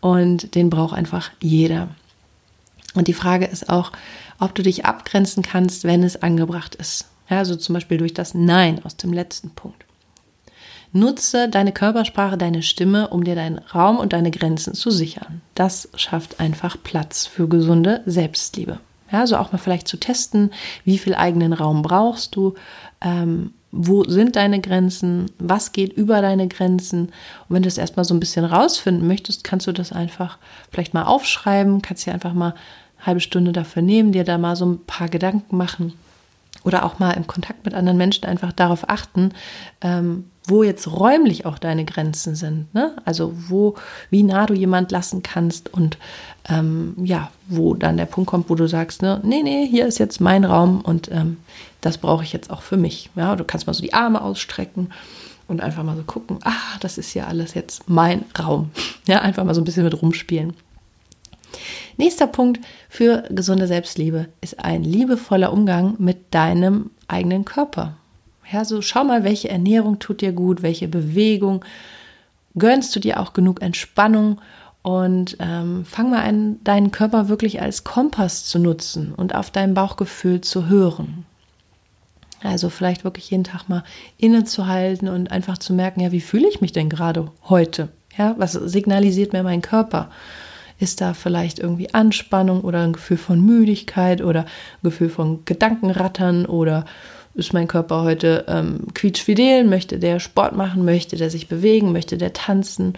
Und 0.00 0.54
den 0.54 0.70
braucht 0.70 0.96
einfach 0.96 1.30
jeder. 1.40 1.88
Und 2.94 3.08
die 3.08 3.14
Frage 3.14 3.44
ist 3.44 3.68
auch, 3.68 3.92
ob 4.38 4.54
du 4.54 4.62
dich 4.62 4.84
abgrenzen 4.84 5.42
kannst, 5.42 5.84
wenn 5.84 6.02
es 6.02 6.22
angebracht 6.22 6.74
ist. 6.74 7.06
Ja, 7.28 7.38
also 7.38 7.56
zum 7.56 7.74
Beispiel 7.74 7.98
durch 7.98 8.14
das 8.14 8.34
Nein 8.34 8.80
aus 8.84 8.96
dem 8.96 9.12
letzten 9.12 9.50
Punkt. 9.50 9.84
Nutze 10.92 11.50
deine 11.50 11.72
Körpersprache, 11.72 12.38
deine 12.38 12.62
Stimme, 12.62 13.08
um 13.08 13.22
dir 13.24 13.34
deinen 13.34 13.58
Raum 13.58 13.98
und 13.98 14.14
deine 14.14 14.30
Grenzen 14.30 14.72
zu 14.72 14.90
sichern. 14.90 15.42
Das 15.54 15.90
schafft 15.96 16.40
einfach 16.40 16.78
Platz 16.82 17.26
für 17.26 17.46
gesunde 17.46 18.02
Selbstliebe. 18.06 18.80
Ja, 19.12 19.20
also 19.20 19.36
auch 19.36 19.52
mal 19.52 19.58
vielleicht 19.58 19.88
zu 19.88 19.98
testen, 19.98 20.50
wie 20.84 20.98
viel 20.98 21.14
eigenen 21.14 21.52
Raum 21.52 21.82
brauchst 21.82 22.36
du, 22.36 22.54
ähm, 23.00 23.52
wo 23.70 24.04
sind 24.04 24.36
deine 24.36 24.60
Grenzen, 24.60 25.30
was 25.38 25.72
geht 25.72 25.92
über 25.92 26.22
deine 26.22 26.48
Grenzen. 26.48 27.08
Und 27.08 27.54
wenn 27.54 27.62
du 27.62 27.66
das 27.68 27.78
erstmal 27.78 28.04
so 28.04 28.14
ein 28.14 28.20
bisschen 28.20 28.44
rausfinden 28.44 29.06
möchtest, 29.06 29.44
kannst 29.44 29.66
du 29.66 29.72
das 29.72 29.92
einfach 29.92 30.38
vielleicht 30.70 30.94
mal 30.94 31.04
aufschreiben, 31.04 31.82
kannst 31.82 32.06
dir 32.06 32.14
einfach 32.14 32.32
mal 32.32 32.54
eine 32.96 33.06
halbe 33.06 33.20
Stunde 33.20 33.52
dafür 33.52 33.82
nehmen, 33.82 34.12
dir 34.12 34.24
da 34.24 34.38
mal 34.38 34.56
so 34.56 34.66
ein 34.66 34.84
paar 34.86 35.08
Gedanken 35.08 35.56
machen 35.56 35.92
oder 36.64 36.84
auch 36.84 36.98
mal 36.98 37.12
im 37.12 37.26
Kontakt 37.26 37.64
mit 37.64 37.74
anderen 37.74 37.98
Menschen 37.98 38.24
einfach 38.24 38.52
darauf 38.52 38.88
achten, 38.88 39.32
ähm, 39.80 40.24
wo 40.48 40.62
jetzt 40.62 40.90
räumlich 40.90 41.46
auch 41.46 41.58
deine 41.58 41.84
Grenzen 41.84 42.34
sind. 42.34 42.72
Ne? 42.74 42.96
Also 43.04 43.32
wo, 43.48 43.76
wie 44.10 44.22
nah 44.22 44.46
du 44.46 44.54
jemand 44.54 44.90
lassen 44.90 45.22
kannst 45.22 45.72
und 45.72 45.98
ähm, 46.48 46.94
ja, 47.02 47.30
wo 47.48 47.74
dann 47.74 47.96
der 47.96 48.06
Punkt 48.06 48.30
kommt, 48.30 48.50
wo 48.50 48.54
du 48.54 48.66
sagst, 48.66 49.02
ne, 49.02 49.20
nee, 49.22 49.42
nee, 49.42 49.66
hier 49.66 49.86
ist 49.86 49.98
jetzt 49.98 50.20
mein 50.20 50.44
Raum 50.44 50.80
und 50.80 51.10
ähm, 51.12 51.36
das 51.80 51.98
brauche 51.98 52.24
ich 52.24 52.32
jetzt 52.32 52.50
auch 52.50 52.62
für 52.62 52.76
mich. 52.76 53.10
Ja, 53.14 53.36
du 53.36 53.44
kannst 53.44 53.66
mal 53.66 53.74
so 53.74 53.82
die 53.82 53.92
Arme 53.92 54.22
ausstrecken 54.22 54.90
und 55.46 55.60
einfach 55.60 55.84
mal 55.84 55.96
so 55.96 56.02
gucken, 56.02 56.38
ah, 56.44 56.78
das 56.80 56.98
ist 56.98 57.14
ja 57.14 57.26
alles 57.26 57.54
jetzt 57.54 57.88
mein 57.88 58.24
Raum. 58.38 58.70
Ja, 59.06 59.22
einfach 59.22 59.42
mal 59.44 59.54
so 59.54 59.62
ein 59.62 59.64
bisschen 59.64 59.84
mit 59.84 60.02
rumspielen. 60.02 60.52
Nächster 61.96 62.26
Punkt 62.26 62.60
für 62.90 63.24
gesunde 63.30 63.66
Selbstliebe 63.66 64.28
ist 64.42 64.62
ein 64.62 64.84
liebevoller 64.84 65.50
Umgang 65.50 65.94
mit 65.98 66.34
deinem 66.34 66.90
eigenen 67.08 67.46
Körper. 67.46 67.96
Ja, 68.50 68.64
so 68.64 68.80
schau 68.80 69.04
mal, 69.04 69.24
welche 69.24 69.50
Ernährung 69.50 69.98
tut 69.98 70.22
dir 70.22 70.32
gut, 70.32 70.62
welche 70.62 70.88
Bewegung, 70.88 71.64
gönnst 72.56 72.94
du 72.96 73.00
dir 73.00 73.20
auch 73.20 73.34
genug 73.34 73.60
Entspannung 73.60 74.40
und 74.82 75.36
ähm, 75.38 75.84
fang 75.84 76.10
mal 76.10 76.22
an, 76.22 76.56
deinen 76.64 76.90
Körper 76.90 77.28
wirklich 77.28 77.60
als 77.60 77.84
Kompass 77.84 78.46
zu 78.46 78.58
nutzen 78.58 79.12
und 79.14 79.34
auf 79.34 79.50
dein 79.50 79.74
Bauchgefühl 79.74 80.40
zu 80.40 80.66
hören. 80.68 81.26
Also 82.42 82.70
vielleicht 82.70 83.04
wirklich 83.04 83.30
jeden 83.30 83.44
Tag 83.44 83.68
mal 83.68 83.82
innezuhalten 84.16 85.08
und 85.08 85.30
einfach 85.30 85.58
zu 85.58 85.74
merken, 85.74 86.00
ja, 86.00 86.12
wie 86.12 86.20
fühle 86.20 86.48
ich 86.48 86.60
mich 86.60 86.72
denn 86.72 86.88
gerade 86.88 87.30
heute? 87.48 87.88
Ja, 88.16 88.34
was 88.38 88.52
signalisiert 88.52 89.32
mir 89.32 89.42
mein 89.42 89.60
Körper? 89.60 90.10
Ist 90.78 91.00
da 91.00 91.12
vielleicht 91.12 91.58
irgendwie 91.58 91.92
Anspannung 91.92 92.62
oder 92.62 92.82
ein 92.82 92.92
Gefühl 92.92 93.16
von 93.16 93.44
Müdigkeit 93.44 94.22
oder 94.22 94.42
ein 94.42 94.84
Gefühl 94.84 95.10
von 95.10 95.44
Gedankenrattern 95.44 96.46
oder 96.46 96.84
ist 97.34 97.52
mein 97.52 97.68
Körper 97.68 98.02
heute 98.02 98.44
ähm, 98.48 98.86
quietschfidel? 98.94 99.64
Möchte 99.64 99.98
der 99.98 100.20
Sport 100.20 100.56
machen? 100.56 100.84
Möchte 100.84 101.16
der 101.16 101.30
sich 101.30 101.48
bewegen? 101.48 101.92
Möchte 101.92 102.18
der 102.18 102.32
tanzen? 102.32 102.94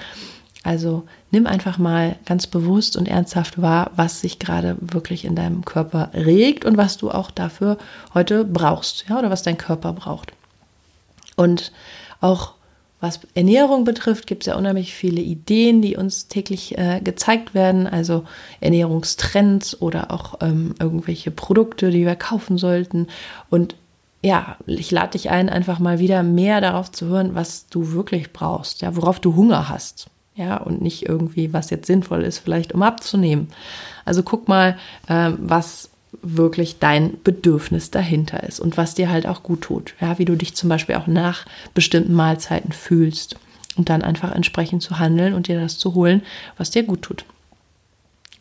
Also 0.62 1.04
nimm 1.30 1.46
einfach 1.46 1.78
mal 1.78 2.16
ganz 2.26 2.46
bewusst 2.46 2.96
und 2.96 3.08
ernsthaft 3.08 3.60
wahr, 3.62 3.92
was 3.96 4.20
sich 4.20 4.38
gerade 4.38 4.76
wirklich 4.80 5.24
in 5.24 5.34
deinem 5.34 5.64
Körper 5.64 6.10
regt 6.12 6.64
und 6.64 6.76
was 6.76 6.98
du 6.98 7.10
auch 7.10 7.30
dafür 7.30 7.78
heute 8.12 8.44
brauchst, 8.44 9.06
ja, 9.08 9.18
oder 9.18 9.30
was 9.30 9.42
dein 9.42 9.56
Körper 9.56 9.92
braucht. 9.92 10.32
Und 11.36 11.72
auch 12.20 12.54
was 13.00 13.20
Ernährung 13.34 13.84
betrifft, 13.84 14.26
gibt 14.26 14.42
es 14.42 14.48
ja 14.48 14.56
unheimlich 14.56 14.94
viele 14.94 15.22
Ideen, 15.22 15.80
die 15.80 15.96
uns 15.96 16.28
täglich 16.28 16.76
äh, 16.76 17.00
gezeigt 17.02 17.54
werden, 17.54 17.86
also 17.86 18.24
Ernährungstrends 18.60 19.80
oder 19.80 20.10
auch 20.10 20.34
ähm, 20.42 20.74
irgendwelche 20.78 21.30
Produkte, 21.30 21.90
die 21.90 22.04
wir 22.04 22.16
kaufen 22.16 22.58
sollten. 22.58 23.06
Und 23.48 23.74
ja, 24.22 24.56
ich 24.66 24.90
lade 24.90 25.12
dich 25.12 25.30
ein, 25.30 25.48
einfach 25.48 25.78
mal 25.78 25.98
wieder 25.98 26.22
mehr 26.22 26.61
darauf 26.61 26.92
zu 26.92 27.06
hören, 27.06 27.35
was 27.35 27.68
du 27.68 27.92
wirklich 27.92 28.33
brauchst, 28.33 28.83
ja, 28.83 28.94
worauf 28.96 29.20
du 29.20 29.35
Hunger 29.35 29.68
hast. 29.68 30.09
Ja, 30.37 30.56
und 30.59 30.80
nicht 30.80 31.06
irgendwie, 31.06 31.52
was 31.52 31.70
jetzt 31.70 31.87
sinnvoll 31.87 32.22
ist, 32.22 32.38
vielleicht 32.38 32.72
um 32.72 32.83
abzunehmen. 32.83 33.48
Also 34.04 34.22
guck 34.22 34.48
mal, 34.48 34.78
äh, 35.06 35.33
was 35.37 35.90
wirklich 36.22 36.78
dein 36.78 37.22
Bedürfnis 37.22 37.90
dahinter 37.90 38.42
ist 38.42 38.61
und 38.61 38.76
was 38.76 38.94
dir 38.94 39.11
halt 39.11 39.26
auch 39.26 39.42
gut 39.42 39.62
tut. 39.62 39.94
Ja, 40.00 40.18
wie 40.18 40.24
du 40.24 40.37
dich 40.37 40.54
zum 40.54 40.68
Beispiel 40.68 40.96
auch 40.96 41.06
nach 41.06 41.46
bestimmten 41.74 42.14
Mahlzeiten 42.14 42.72
fühlst 42.72 43.37
und 43.76 43.88
dann 43.88 44.02
einfach 44.02 44.33
entsprechend 44.33 44.83
zu 44.83 44.98
handeln 44.98 45.35
und 45.35 45.48
dir 45.48 45.61
das 45.61 45.78
zu 45.78 45.94
holen, 45.94 46.22
was 46.56 46.70
dir 46.70 46.83
gut 46.85 47.02
tut. 47.02 47.24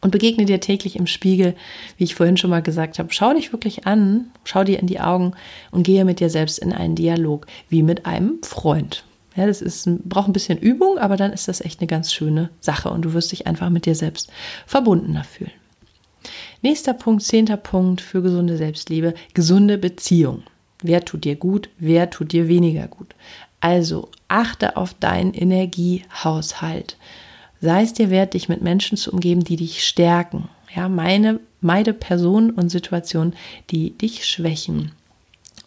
Und 0.02 0.12
begegne 0.12 0.46
dir 0.46 0.62
täglich 0.62 0.96
im 0.96 1.08
Spiegel, 1.08 1.56
wie 1.98 2.06
ich 2.06 2.16
vorhin 2.16 2.38
schon 2.38 2.50
mal 2.50 2.62
gesagt 2.62 3.00
habe. 3.00 3.10
Schau 3.12 3.34
dich 3.34 3.52
wirklich 3.52 3.86
an, 3.86 4.32
schau 4.46 4.64
dir 4.64 4.80
in 4.80 4.88
die 4.88 5.02
Augen 5.02 5.34
und 5.72 5.84
gehe 5.84 6.06
mit 6.06 6.22
dir 6.22 6.30
selbst 6.30 6.60
in 6.60 6.72
einen 6.72 6.96
Dialog, 6.96 7.48
wie 7.68 7.84
mit 7.84 8.06
einem 8.06 8.42
Freund. 8.42 9.04
Ja, 9.36 9.46
das 9.46 9.62
ist, 9.62 9.90
braucht 10.08 10.28
ein 10.28 10.34
bisschen 10.34 10.58
Übung, 10.58 10.98
aber 10.98 11.18
dann 11.18 11.34
ist 11.34 11.48
das 11.48 11.62
echt 11.62 11.80
eine 11.80 11.88
ganz 11.88 12.14
schöne 12.14 12.50
Sache 12.60 12.90
und 12.90 13.04
du 13.04 13.14
wirst 13.14 13.32
dich 13.32 13.48
einfach 13.48 13.70
mit 13.70 13.86
dir 13.86 13.96
selbst 13.96 14.32
verbundener 14.66 15.24
fühlen. 15.24 15.52
Nächster 16.62 16.94
Punkt, 16.94 17.24
zehnter 17.24 17.58
Punkt 17.58 18.02
für 18.02 18.22
gesunde 18.22 18.58
Selbstliebe, 18.58 19.14
gesunde 19.34 19.78
Beziehung. 19.78 20.44
Wer 20.82 21.06
tut 21.06 21.24
dir 21.24 21.36
gut, 21.36 21.70
wer 21.78 22.10
tut 22.10 22.32
dir 22.32 22.48
weniger 22.48 22.88
gut? 22.88 23.16
Also 23.62 24.10
achte 24.28 24.78
auf 24.78 24.94
deinen 24.94 25.34
Energiehaushalt. 25.34 26.98
Sei 27.62 27.84
es 27.84 27.93
dir 27.93 28.10
wert, 28.10 28.34
dich 28.34 28.50
mit 28.50 28.62
Menschen 28.62 28.98
zu 28.98 29.12
umgeben, 29.12 29.43
die 29.43 29.58
dich 29.58 29.86
stärken. 29.86 30.50
Ja, 30.76 30.88
meine, 30.88 31.39
meide 31.62 31.93
Personen 31.93 32.52
und 32.52 32.69
Situationen, 32.69 33.34
die 33.69 33.91
dich 33.91 34.26
schwächen. 34.26 34.91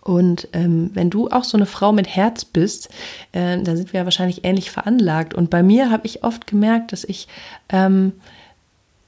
Und 0.01 0.49
ähm, 0.53 0.91
wenn 0.95 1.11
du 1.11 1.29
auch 1.29 1.45
so 1.45 1.57
eine 1.57 1.67
Frau 1.67 1.93
mit 1.93 2.09
Herz 2.09 2.45
bist, 2.45 2.89
äh, 3.33 3.63
dann 3.63 3.77
sind 3.77 3.93
wir 3.93 4.01
ja 4.01 4.05
wahrscheinlich 4.05 4.45
ähnlich 4.45 4.71
veranlagt. 4.71 5.33
Und 5.35 5.51
bei 5.51 5.63
mir 5.63 5.91
habe 5.91 6.07
ich 6.07 6.25
oft 6.25 6.47
gemerkt, 6.47 6.93
dass 6.93 7.05
ich 7.05 7.29
ähm, 7.69 8.13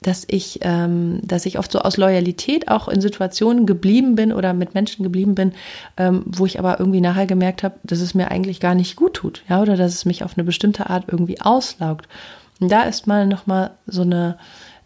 dass 0.05 0.23
ich, 0.27 0.59
ähm, 0.61 1.19
dass 1.23 1.47
ich 1.47 1.57
oft 1.57 1.71
so 1.71 1.79
aus 1.79 1.97
Loyalität 1.97 2.67
auch 2.67 2.87
in 2.87 3.01
Situationen 3.01 3.65
geblieben 3.65 4.15
bin 4.15 4.31
oder 4.31 4.53
mit 4.53 4.75
Menschen 4.75 5.01
geblieben 5.01 5.33
bin, 5.33 5.53
ähm, 5.97 6.23
wo 6.27 6.45
ich 6.45 6.59
aber 6.59 6.79
irgendwie 6.79 7.01
nachher 7.01 7.25
gemerkt 7.25 7.63
habe, 7.63 7.75
dass 7.83 8.01
es 8.01 8.13
mir 8.13 8.29
eigentlich 8.29 8.59
gar 8.59 8.75
nicht 8.75 8.95
gut 8.95 9.15
tut, 9.15 9.41
ja, 9.49 9.61
oder 9.61 9.75
dass 9.75 9.93
es 9.93 10.05
mich 10.05 10.23
auf 10.23 10.37
eine 10.37 10.43
bestimmte 10.43 10.91
Art 10.91 11.05
irgendwie 11.07 11.41
auslaugt. 11.41 12.07
Und 12.59 12.71
da 12.71 12.83
ist 12.83 13.07
mal 13.07 13.27
nochmal 13.27 13.71
so 13.85 14.01
eine 14.01 14.37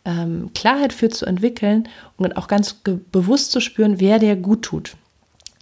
ähm, 0.06 0.52
Klarheit 0.56 0.94
für 0.94 1.10
zu 1.10 1.26
entwickeln 1.26 1.88
und 2.18 2.38
auch 2.38 2.48
ganz 2.48 2.74
bewusst 3.12 3.52
zu 3.52 3.60
spüren, 3.60 4.00
wer 4.00 4.20
dir 4.20 4.36
gut 4.36 4.64
tut. 4.64 4.96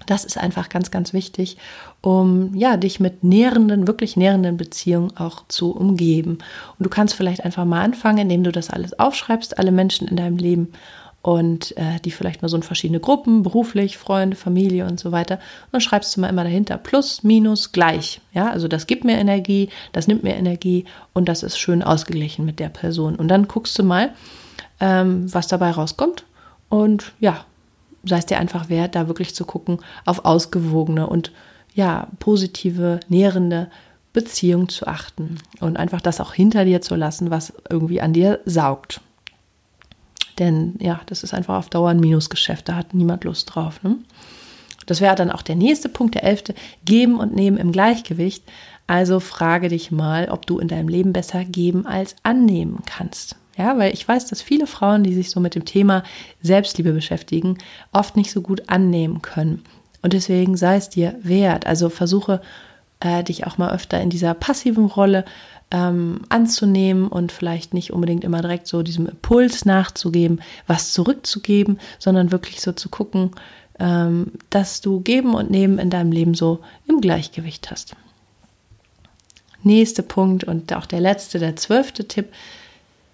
Das 0.05 0.23
ist 0.23 0.37
einfach 0.37 0.69
ganz, 0.69 0.89
ganz 0.89 1.11
wichtig, 1.11 1.57
um 2.01 2.55
ja, 2.55 2.77
dich 2.77 2.99
mit 2.99 3.23
nährenden, 3.23 3.87
wirklich 3.87 4.15
nährenden 4.15 4.55
Beziehungen 4.55 5.17
auch 5.17 5.43
zu 5.49 5.71
umgeben. 5.71 6.37
Und 6.77 6.85
du 6.85 6.89
kannst 6.89 7.13
vielleicht 7.15 7.43
einfach 7.43 7.65
mal 7.65 7.83
anfangen, 7.83 8.19
indem 8.19 8.43
du 8.43 8.51
das 8.51 8.69
alles 8.69 8.97
aufschreibst, 8.97 9.57
alle 9.59 9.71
Menschen 9.71 10.07
in 10.07 10.15
deinem 10.15 10.37
Leben 10.37 10.71
und 11.21 11.75
äh, 11.77 11.99
die 12.05 12.11
vielleicht 12.11 12.41
mal 12.41 12.47
so 12.47 12.57
in 12.57 12.63
verschiedene 12.63 12.99
Gruppen, 12.99 13.43
beruflich, 13.43 13.97
Freunde, 13.97 14.37
Familie 14.37 14.85
und 14.85 14.99
so 14.99 15.11
weiter. 15.11 15.35
Und 15.35 15.73
dann 15.73 15.81
schreibst 15.81 16.15
du 16.15 16.21
mal 16.21 16.29
immer 16.29 16.43
dahinter 16.43 16.77
plus, 16.77 17.23
minus, 17.23 17.71
gleich. 17.71 18.21
Ja, 18.33 18.49
also 18.49 18.67
das 18.67 18.87
gibt 18.87 19.03
mir 19.03 19.17
Energie, 19.17 19.69
das 19.91 20.07
nimmt 20.07 20.23
mir 20.23 20.35
Energie 20.35 20.85
und 21.13 21.27
das 21.27 21.43
ist 21.43 21.57
schön 21.57 21.83
ausgeglichen 21.83 22.45
mit 22.45 22.59
der 22.59 22.69
Person. 22.69 23.15
Und 23.15 23.27
dann 23.27 23.47
guckst 23.47 23.77
du 23.77 23.83
mal, 23.83 24.13
ähm, 24.79 25.31
was 25.33 25.47
dabei 25.47 25.71
rauskommt. 25.71 26.23
Und 26.69 27.11
ja, 27.19 27.45
sei 28.03 28.17
es 28.17 28.25
dir 28.25 28.39
einfach 28.39 28.69
wert, 28.69 28.95
da 28.95 29.07
wirklich 29.07 29.35
zu 29.35 29.45
gucken 29.45 29.79
auf 30.05 30.25
ausgewogene 30.25 31.07
und 31.07 31.31
ja, 31.73 32.07
positive, 32.19 32.99
nährende 33.07 33.69
Beziehung 34.13 34.69
zu 34.69 34.87
achten 34.87 35.37
und 35.59 35.77
einfach 35.77 36.01
das 36.01 36.19
auch 36.19 36.33
hinter 36.33 36.65
dir 36.65 36.81
zu 36.81 36.95
lassen, 36.95 37.29
was 37.29 37.53
irgendwie 37.69 38.01
an 38.01 38.13
dir 38.13 38.39
saugt. 38.45 39.01
Denn 40.39 40.75
ja, 40.79 41.01
das 41.07 41.23
ist 41.23 41.33
einfach 41.33 41.57
auf 41.57 41.69
Dauer 41.69 41.89
ein 41.89 41.99
Minusgeschäft, 41.99 42.69
da 42.69 42.75
hat 42.75 42.93
niemand 42.93 43.23
Lust 43.23 43.53
drauf. 43.53 43.81
Ne? 43.83 43.97
Das 44.85 45.01
wäre 45.01 45.15
dann 45.15 45.31
auch 45.31 45.41
der 45.41 45.55
nächste 45.55 45.89
Punkt, 45.89 46.15
der 46.15 46.23
elfte, 46.23 46.53
geben 46.85 47.19
und 47.19 47.35
nehmen 47.35 47.57
im 47.57 47.71
Gleichgewicht. 47.71 48.43
Also 48.87 49.19
frage 49.19 49.67
dich 49.67 49.91
mal, 49.91 50.29
ob 50.29 50.45
du 50.45 50.59
in 50.59 50.69
deinem 50.69 50.87
Leben 50.87 51.11
besser 51.13 51.43
geben 51.43 51.85
als 51.85 52.15
annehmen 52.23 52.83
kannst. 52.85 53.35
Ja, 53.57 53.77
weil 53.77 53.93
ich 53.93 54.07
weiß, 54.07 54.27
dass 54.27 54.41
viele 54.41 54.67
Frauen, 54.67 55.03
die 55.03 55.15
sich 55.15 55.31
so 55.31 55.39
mit 55.39 55.55
dem 55.55 55.65
Thema 55.65 56.03
Selbstliebe 56.41 56.93
beschäftigen, 56.93 57.57
oft 57.91 58.15
nicht 58.15 58.31
so 58.31 58.41
gut 58.41 58.69
annehmen 58.69 59.21
können. 59.21 59.63
Und 60.03 60.13
deswegen 60.13 60.55
sei 60.55 60.77
es 60.77 60.89
dir 60.89 61.15
wert. 61.21 61.65
Also 61.65 61.89
versuche 61.89 62.41
äh, 62.99 63.23
dich 63.23 63.45
auch 63.47 63.57
mal 63.57 63.71
öfter 63.71 64.01
in 64.01 64.09
dieser 64.09 64.33
passiven 64.33 64.85
Rolle 64.85 65.25
ähm, 65.71 66.21
anzunehmen 66.29 67.07
und 67.07 67.31
vielleicht 67.31 67.73
nicht 67.73 67.91
unbedingt 67.91 68.23
immer 68.23 68.41
direkt 68.41 68.67
so 68.67 68.83
diesem 68.83 69.07
Impuls 69.07 69.65
nachzugeben, 69.65 70.41
was 70.65 70.93
zurückzugeben, 70.93 71.79
sondern 71.99 72.31
wirklich 72.31 72.61
so 72.61 72.71
zu 72.71 72.89
gucken, 72.89 73.31
ähm, 73.79 74.31
dass 74.49 74.81
du 74.81 75.01
Geben 75.01 75.33
und 75.33 75.51
Nehmen 75.51 75.77
in 75.79 75.89
deinem 75.89 76.11
Leben 76.11 76.33
so 76.33 76.59
im 76.87 77.01
Gleichgewicht 77.01 77.69
hast. 77.69 77.95
Nächster 79.63 80.03
Punkt 80.03 80.43
und 80.45 80.73
auch 80.73 80.85
der 80.85 81.01
letzte, 81.01 81.39
der 81.39 81.55
zwölfte 81.55 82.07
Tipp 82.07 82.27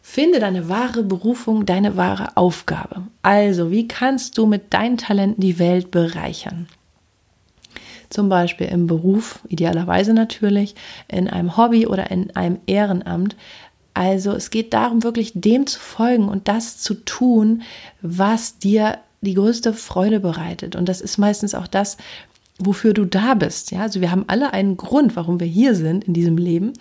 Finde 0.05 0.41
deine 0.41 0.67
wahre 0.67 1.01
Berufung, 1.01 1.65
deine 1.65 1.95
wahre 1.95 2.35
Aufgabe. 2.35 3.03
Also, 3.21 3.71
wie 3.71 3.87
kannst 3.87 4.37
du 4.37 4.45
mit 4.45 4.73
deinen 4.73 4.97
Talenten 4.97 5.39
die 5.39 5.59
Welt 5.59 5.91
bereichern? 5.91 6.67
Zum 8.13 8.29
Beispiel 8.29 8.67
im 8.67 8.85
Beruf, 8.85 9.39
idealerweise 9.47 10.13
natürlich, 10.13 10.75
in 11.07 11.27
einem 11.27 11.57
Hobby 11.57 11.87
oder 11.87 12.11
in 12.11 12.35
einem 12.35 12.59
Ehrenamt. 12.67 13.35
Also 13.95 14.33
es 14.33 14.51
geht 14.51 14.71
darum, 14.73 15.03
wirklich 15.03 15.31
dem 15.33 15.65
zu 15.65 15.79
folgen 15.79 16.29
und 16.29 16.47
das 16.47 16.77
zu 16.77 16.93
tun, 16.93 17.63
was 18.03 18.59
dir 18.59 18.99
die 19.21 19.33
größte 19.33 19.73
Freude 19.73 20.19
bereitet. 20.19 20.75
Und 20.75 20.89
das 20.89 21.01
ist 21.01 21.17
meistens 21.17 21.55
auch 21.55 21.65
das, 21.65 21.97
wofür 22.59 22.93
du 22.93 23.05
da 23.05 23.33
bist. 23.33 23.71
Ja, 23.71 23.81
also 23.81 23.99
wir 23.99 24.11
haben 24.11 24.25
alle 24.27 24.53
einen 24.53 24.77
Grund, 24.77 25.15
warum 25.15 25.39
wir 25.39 25.47
hier 25.47 25.73
sind 25.73 26.03
in 26.03 26.13
diesem 26.13 26.37
Leben 26.37 26.73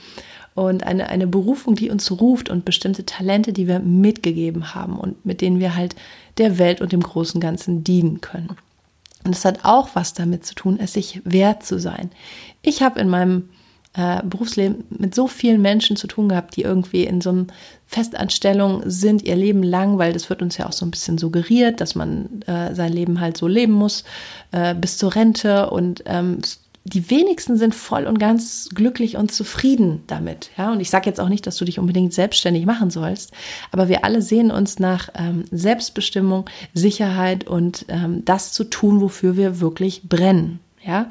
und 0.54 0.84
eine, 0.84 1.08
eine 1.08 1.26
Berufung, 1.26 1.76
die 1.76 1.88
uns 1.88 2.10
ruft 2.10 2.50
und 2.50 2.66
bestimmte 2.66 3.06
Talente, 3.06 3.54
die 3.54 3.68
wir 3.68 3.78
mitgegeben 3.78 4.74
haben 4.74 4.98
und 4.98 5.24
mit 5.24 5.40
denen 5.40 5.60
wir 5.60 5.74
halt 5.74 5.96
der 6.36 6.58
Welt 6.58 6.82
und 6.82 6.92
dem 6.92 7.02
großen 7.02 7.40
Ganzen 7.40 7.84
dienen 7.84 8.20
können. 8.20 8.50
Und 9.24 9.34
es 9.34 9.44
hat 9.44 9.64
auch 9.64 9.90
was 9.94 10.14
damit 10.14 10.44
zu 10.44 10.54
tun, 10.54 10.78
es 10.80 10.94
sich 10.94 11.20
wert 11.24 11.64
zu 11.64 11.78
sein. 11.78 12.10
Ich 12.62 12.82
habe 12.82 13.00
in 13.00 13.08
meinem 13.08 13.48
äh, 13.94 14.22
Berufsleben 14.24 14.84
mit 14.90 15.14
so 15.14 15.28
vielen 15.28 15.60
Menschen 15.60 15.96
zu 15.96 16.06
tun 16.06 16.28
gehabt, 16.28 16.56
die 16.56 16.62
irgendwie 16.62 17.04
in 17.04 17.20
so 17.20 17.30
einer 17.30 17.46
Festanstellung 17.86 18.82
sind, 18.86 19.22
ihr 19.22 19.36
Leben 19.36 19.62
lang, 19.62 19.98
weil 19.98 20.12
das 20.14 20.30
wird 20.30 20.40
uns 20.40 20.56
ja 20.56 20.66
auch 20.66 20.72
so 20.72 20.86
ein 20.86 20.90
bisschen 20.90 21.18
suggeriert, 21.18 21.80
dass 21.80 21.94
man 21.94 22.42
äh, 22.46 22.74
sein 22.74 22.92
Leben 22.92 23.20
halt 23.20 23.36
so 23.36 23.46
leben 23.46 23.74
muss 23.74 24.04
äh, 24.50 24.74
bis 24.74 24.96
zur 24.96 25.14
Rente 25.14 25.68
und 25.70 26.02
ähm, 26.06 26.38
die 26.84 27.10
wenigsten 27.10 27.56
sind 27.56 27.74
voll 27.74 28.06
und 28.06 28.18
ganz 28.18 28.68
glücklich 28.74 29.16
und 29.16 29.30
zufrieden 29.30 30.02
damit. 30.08 30.50
Ja, 30.58 30.72
und 30.72 30.80
ich 30.80 30.90
sage 30.90 31.08
jetzt 31.08 31.20
auch 31.20 31.28
nicht, 31.28 31.46
dass 31.46 31.56
du 31.56 31.64
dich 31.64 31.78
unbedingt 31.78 32.12
selbstständig 32.12 32.66
machen 32.66 32.90
sollst, 32.90 33.32
aber 33.70 33.88
wir 33.88 34.04
alle 34.04 34.20
sehen 34.20 34.50
uns 34.50 34.78
nach 34.78 35.08
ähm, 35.14 35.44
Selbstbestimmung, 35.50 36.46
Sicherheit 36.74 37.46
und 37.46 37.84
ähm, 37.88 38.24
das 38.24 38.52
zu 38.52 38.64
tun, 38.64 39.00
wofür 39.00 39.36
wir 39.36 39.60
wirklich 39.60 40.08
brennen. 40.08 40.58
Ja, 40.84 41.08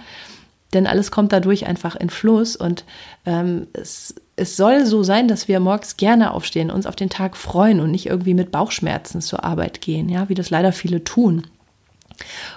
denn 0.74 0.88
alles 0.88 1.12
kommt 1.12 1.32
dadurch 1.32 1.66
einfach 1.66 1.96
in 1.96 2.10
Fluss 2.10 2.56
und 2.56 2.86
ähm, 3.26 3.68
es, 3.74 4.16
es 4.36 4.58
soll 4.58 4.86
so 4.86 5.04
sein, 5.04 5.28
dass 5.28 5.48
wir 5.48 5.60
morgens 5.60 5.98
gerne 5.98 6.34
aufstehen, 6.34 6.72
uns 6.72 6.86
auf 6.86 6.96
den 6.96 7.10
Tag 7.10 7.38
freuen 7.38 7.80
und 7.80 7.92
nicht 7.92 8.08
irgendwie 8.08 8.34
mit 8.34 8.52
Bauchschmerzen 8.52 9.22
zur 9.22 9.44
Arbeit 9.44 9.82
gehen, 9.82 10.10
ja, 10.10 10.30
wie 10.30 10.36
das 10.36 10.50
leider 10.50 10.72
viele 10.72 11.04
tun. 11.04 11.48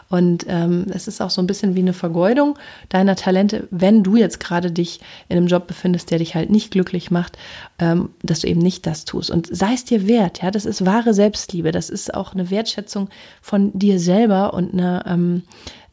Und 0.08 0.46
ähm, 0.48 0.86
es 0.90 1.08
ist 1.08 1.20
auch 1.20 1.30
so 1.30 1.42
ein 1.42 1.46
bisschen 1.46 1.74
wie 1.74 1.80
eine 1.80 1.92
Vergeudung 1.92 2.58
deiner 2.88 3.16
Talente, 3.16 3.66
wenn 3.70 4.02
du 4.02 4.16
jetzt 4.16 4.40
gerade 4.40 4.70
dich 4.70 5.00
in 5.28 5.36
einem 5.36 5.46
Job 5.46 5.66
befindest, 5.66 6.10
der 6.10 6.18
dich 6.18 6.34
halt 6.34 6.50
nicht 6.50 6.70
glücklich 6.70 7.10
macht, 7.10 7.38
ähm, 7.78 8.10
dass 8.22 8.40
du 8.40 8.48
eben 8.48 8.60
nicht 8.60 8.86
das 8.86 9.04
tust. 9.04 9.30
Und 9.30 9.48
sei 9.54 9.74
es 9.74 9.84
dir 9.84 10.06
wert, 10.06 10.42
ja, 10.42 10.50
das 10.50 10.64
ist 10.64 10.86
wahre 10.86 11.14
Selbstliebe, 11.14 11.72
das 11.72 11.90
ist 11.90 12.14
auch 12.14 12.34
eine 12.34 12.50
Wertschätzung 12.50 13.08
von 13.40 13.76
dir 13.78 13.98
selber 14.00 14.54
und 14.54 14.72
eine, 14.72 15.02
ähm, 15.06 15.42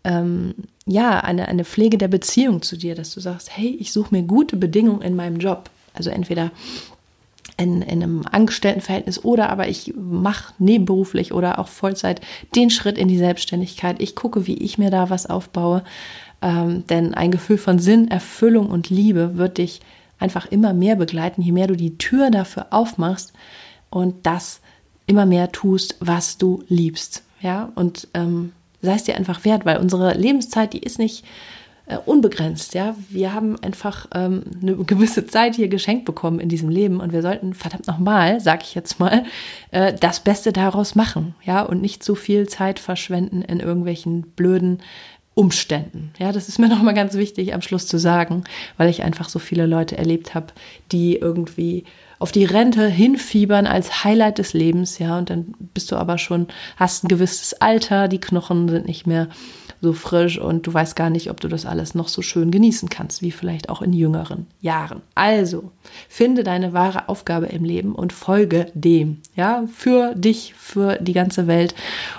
ähm, 0.03 0.55
ja, 0.85 1.19
eine, 1.19 1.47
eine 1.47 1.63
Pflege 1.63 1.97
der 1.97 2.07
Beziehung 2.07 2.61
zu 2.61 2.77
dir, 2.77 2.95
dass 2.95 3.13
du 3.13 3.19
sagst, 3.19 3.55
hey, 3.55 3.77
ich 3.79 3.91
suche 3.91 4.13
mir 4.13 4.23
gute 4.23 4.55
Bedingungen 4.57 5.01
in 5.01 5.15
meinem 5.15 5.37
Job. 5.37 5.69
Also 5.93 6.09
entweder 6.09 6.51
in, 7.57 7.81
in 7.81 8.03
einem 8.03 8.23
Angestelltenverhältnis 8.29 9.23
oder 9.23 9.49
aber 9.49 9.67
ich 9.67 9.93
mache 9.95 10.53
nebenberuflich 10.59 11.33
oder 11.33 11.59
auch 11.59 11.67
Vollzeit 11.67 12.21
den 12.55 12.69
Schritt 12.69 12.97
in 12.97 13.07
die 13.07 13.17
Selbstständigkeit. 13.17 14.01
Ich 14.01 14.15
gucke, 14.15 14.47
wie 14.47 14.57
ich 14.57 14.77
mir 14.77 14.89
da 14.89 15.09
was 15.09 15.25
aufbaue. 15.25 15.83
Ähm, 16.41 16.85
denn 16.87 17.13
ein 17.13 17.31
Gefühl 17.31 17.57
von 17.57 17.77
Sinn, 17.79 18.09
Erfüllung 18.09 18.69
und 18.69 18.89
Liebe 18.89 19.37
wird 19.37 19.57
dich 19.57 19.81
einfach 20.17 20.45
immer 20.47 20.73
mehr 20.73 20.95
begleiten, 20.95 21.41
je 21.41 21.51
mehr 21.51 21.67
du 21.67 21.75
die 21.75 21.97
Tür 21.97 22.31
dafür 22.31 22.67
aufmachst 22.71 23.33
und 23.89 24.25
das 24.25 24.61
immer 25.05 25.25
mehr 25.25 25.51
tust, 25.51 25.95
was 25.99 26.37
du 26.37 26.63
liebst. 26.67 27.23
Ja, 27.41 27.71
und 27.75 28.07
ähm, 28.13 28.53
sei 28.81 28.95
es 28.95 29.03
dir 29.03 29.15
einfach 29.15 29.45
wert, 29.45 29.65
weil 29.65 29.77
unsere 29.77 30.15
Lebenszeit, 30.15 30.73
die 30.73 30.79
ist 30.79 30.99
nicht 30.99 31.25
äh, 31.91 31.97
unbegrenzt. 32.05 32.73
Ja, 32.73 32.95
wir 33.09 33.33
haben 33.33 33.61
einfach 33.61 34.07
ähm, 34.15 34.43
eine 34.61 34.75
gewisse 34.77 35.27
Zeit 35.27 35.55
hier 35.55 35.67
geschenkt 35.67 36.05
bekommen 36.05 36.39
in 36.39 36.47
diesem 36.47 36.69
Leben 36.69 37.01
und 37.01 37.11
wir 37.11 37.21
sollten 37.21 37.53
verdammt 37.53 37.87
nochmal, 37.87 38.39
sag 38.39 38.63
ich 38.63 38.75
jetzt 38.75 38.99
mal, 38.99 39.25
äh, 39.71 39.93
das 39.99 40.21
Beste 40.21 40.53
daraus 40.53 40.95
machen. 40.95 41.35
Ja, 41.43 41.61
und 41.61 41.81
nicht 41.81 42.01
zu 42.01 42.15
viel 42.15 42.47
Zeit 42.47 42.79
verschwenden 42.79 43.41
in 43.41 43.59
irgendwelchen 43.59 44.21
blöden 44.21 44.79
Umständen. 45.33 46.13
Ja, 46.17 46.31
das 46.31 46.47
ist 46.47 46.59
mir 46.59 46.69
nochmal 46.69 46.93
ganz 46.93 47.15
wichtig 47.15 47.53
am 47.53 47.61
Schluss 47.61 47.87
zu 47.87 47.97
sagen, 47.97 48.45
weil 48.77 48.89
ich 48.89 49.03
einfach 49.03 49.27
so 49.27 49.39
viele 49.39 49.65
Leute 49.65 49.97
erlebt 49.97 50.33
habe, 50.33 50.47
die 50.91 51.17
irgendwie 51.17 51.83
auf 52.19 52.31
die 52.31 52.45
Rente 52.45 52.87
hinfiebern 52.87 53.65
als 53.65 54.03
Highlight 54.03 54.37
des 54.37 54.53
Lebens, 54.53 54.99
ja, 54.99 55.17
und 55.17 55.31
dann 55.31 55.55
bist 55.73 55.91
du 55.91 55.95
aber 55.95 56.19
schon, 56.19 56.47
hast 56.77 57.03
ein 57.03 57.07
gewisses 57.07 57.55
Alter, 57.55 58.07
die 58.07 58.19
Knochen 58.19 58.69
sind 58.69 58.85
nicht 58.85 59.07
mehr 59.07 59.27
so 59.81 59.93
frisch 59.93 60.37
und 60.39 60.67
du 60.67 60.73
weißt 60.73 60.95
gar 60.95 61.09
nicht, 61.09 61.29
ob 61.29 61.39
du 61.41 61.47
das 61.47 61.65
alles 61.65 61.95
noch 61.95 62.07
so 62.07 62.21
schön 62.21 62.51
genießen 62.51 62.89
kannst, 62.89 63.21
wie 63.21 63.31
vielleicht 63.31 63.69
auch 63.69 63.81
in 63.81 63.93
jüngeren 63.93 64.45
Jahren. 64.61 65.01
Also, 65.15 65.71
finde 66.07 66.43
deine 66.43 66.73
wahre 66.73 67.09
Aufgabe 67.09 67.47
im 67.47 67.63
Leben 67.63 67.95
und 67.95 68.13
folge 68.13 68.67
dem, 68.75 69.17
ja, 69.35 69.65
für 69.75 70.13
dich, 70.15 70.53
für 70.57 70.97
die 70.97 71.13
ganze 71.13 71.47
Welt. 71.47 71.73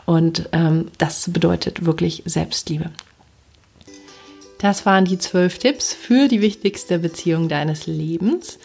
Und 0.06 0.48
ähm, 0.52 0.88
das 0.98 1.30
bedeutet 1.32 1.84
wirklich 1.84 2.22
Selbstliebe. 2.26 2.90
Das 4.58 4.86
waren 4.86 5.04
die 5.04 5.18
zwölf 5.18 5.58
Tipps 5.58 5.92
für 5.92 6.28
die 6.28 6.40
wichtigste 6.40 6.98
Beziehung 6.98 7.48
deines 7.48 7.86
Lebens. 7.86 8.58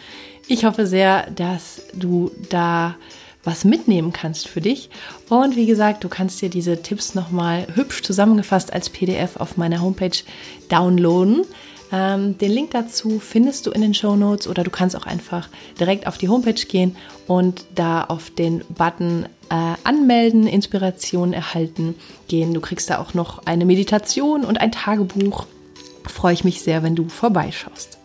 Ich 0.46 0.64
hoffe 0.64 0.86
sehr, 0.86 1.30
dass 1.30 1.82
du 1.92 2.30
da 2.50 2.96
was 3.44 3.64
mitnehmen 3.64 4.12
kannst 4.12 4.48
für 4.48 4.60
dich. 4.60 4.90
Und 5.28 5.56
wie 5.56 5.66
gesagt, 5.66 6.04
du 6.04 6.08
kannst 6.08 6.40
dir 6.42 6.48
diese 6.48 6.82
Tipps 6.82 7.14
nochmal 7.14 7.66
hübsch 7.74 8.02
zusammengefasst 8.02 8.72
als 8.72 8.90
PDF 8.90 9.36
auf 9.36 9.56
meiner 9.56 9.80
Homepage 9.80 10.18
downloaden. 10.68 11.44
Ähm, 11.90 12.36
den 12.36 12.50
Link 12.50 12.72
dazu 12.72 13.18
findest 13.18 13.66
du 13.66 13.70
in 13.70 13.80
den 13.80 13.94
Show 13.94 14.16
Notes 14.16 14.46
oder 14.46 14.62
du 14.62 14.70
kannst 14.70 14.96
auch 14.96 15.06
einfach 15.06 15.48
direkt 15.80 16.06
auf 16.06 16.18
die 16.18 16.28
Homepage 16.28 16.52
gehen 16.52 16.96
und 17.26 17.64
da 17.74 18.04
auf 18.04 18.30
den 18.30 18.62
Button 18.68 19.26
äh, 19.50 19.74
Anmelden, 19.84 20.46
Inspiration 20.46 21.32
erhalten 21.32 21.94
gehen. 22.28 22.52
Du 22.52 22.60
kriegst 22.60 22.90
da 22.90 22.98
auch 22.98 23.14
noch 23.14 23.46
eine 23.46 23.64
Meditation 23.64 24.44
und 24.44 24.60
ein 24.60 24.72
Tagebuch. 24.72 25.46
Freue 26.04 26.34
ich 26.34 26.44
mich 26.44 26.60
sehr, 26.60 26.82
wenn 26.82 26.94
du 26.94 27.08
vorbeischaust. 27.08 27.97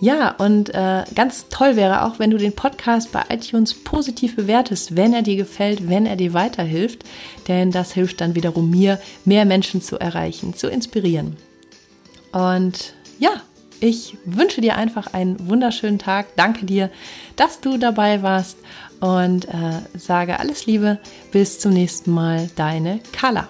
Ja, 0.00 0.30
und 0.30 0.72
äh, 0.74 1.04
ganz 1.14 1.48
toll 1.48 1.74
wäre 1.74 2.04
auch, 2.04 2.18
wenn 2.18 2.30
du 2.30 2.38
den 2.38 2.54
Podcast 2.54 3.10
bei 3.10 3.24
iTunes 3.30 3.74
positiv 3.74 4.36
bewertest, 4.36 4.94
wenn 4.94 5.12
er 5.12 5.22
dir 5.22 5.36
gefällt, 5.36 5.88
wenn 5.88 6.06
er 6.06 6.16
dir 6.16 6.34
weiterhilft. 6.34 7.04
Denn 7.48 7.72
das 7.72 7.92
hilft 7.92 8.20
dann 8.20 8.34
wiederum 8.34 8.70
mir, 8.70 9.00
mehr 9.24 9.44
Menschen 9.44 9.82
zu 9.82 9.98
erreichen, 9.98 10.54
zu 10.54 10.68
inspirieren. 10.68 11.36
Und 12.32 12.94
ja, 13.18 13.42
ich 13.80 14.16
wünsche 14.24 14.60
dir 14.60 14.76
einfach 14.76 15.12
einen 15.12 15.48
wunderschönen 15.48 15.98
Tag. 15.98 16.26
Danke 16.36 16.64
dir, 16.64 16.90
dass 17.36 17.60
du 17.60 17.76
dabei 17.76 18.22
warst 18.22 18.56
und 19.00 19.46
äh, 19.46 19.80
sage 19.96 20.38
alles 20.38 20.66
Liebe. 20.66 20.98
Bis 21.32 21.58
zum 21.58 21.72
nächsten 21.72 22.12
Mal, 22.12 22.50
deine 22.56 23.00
Carla. 23.12 23.48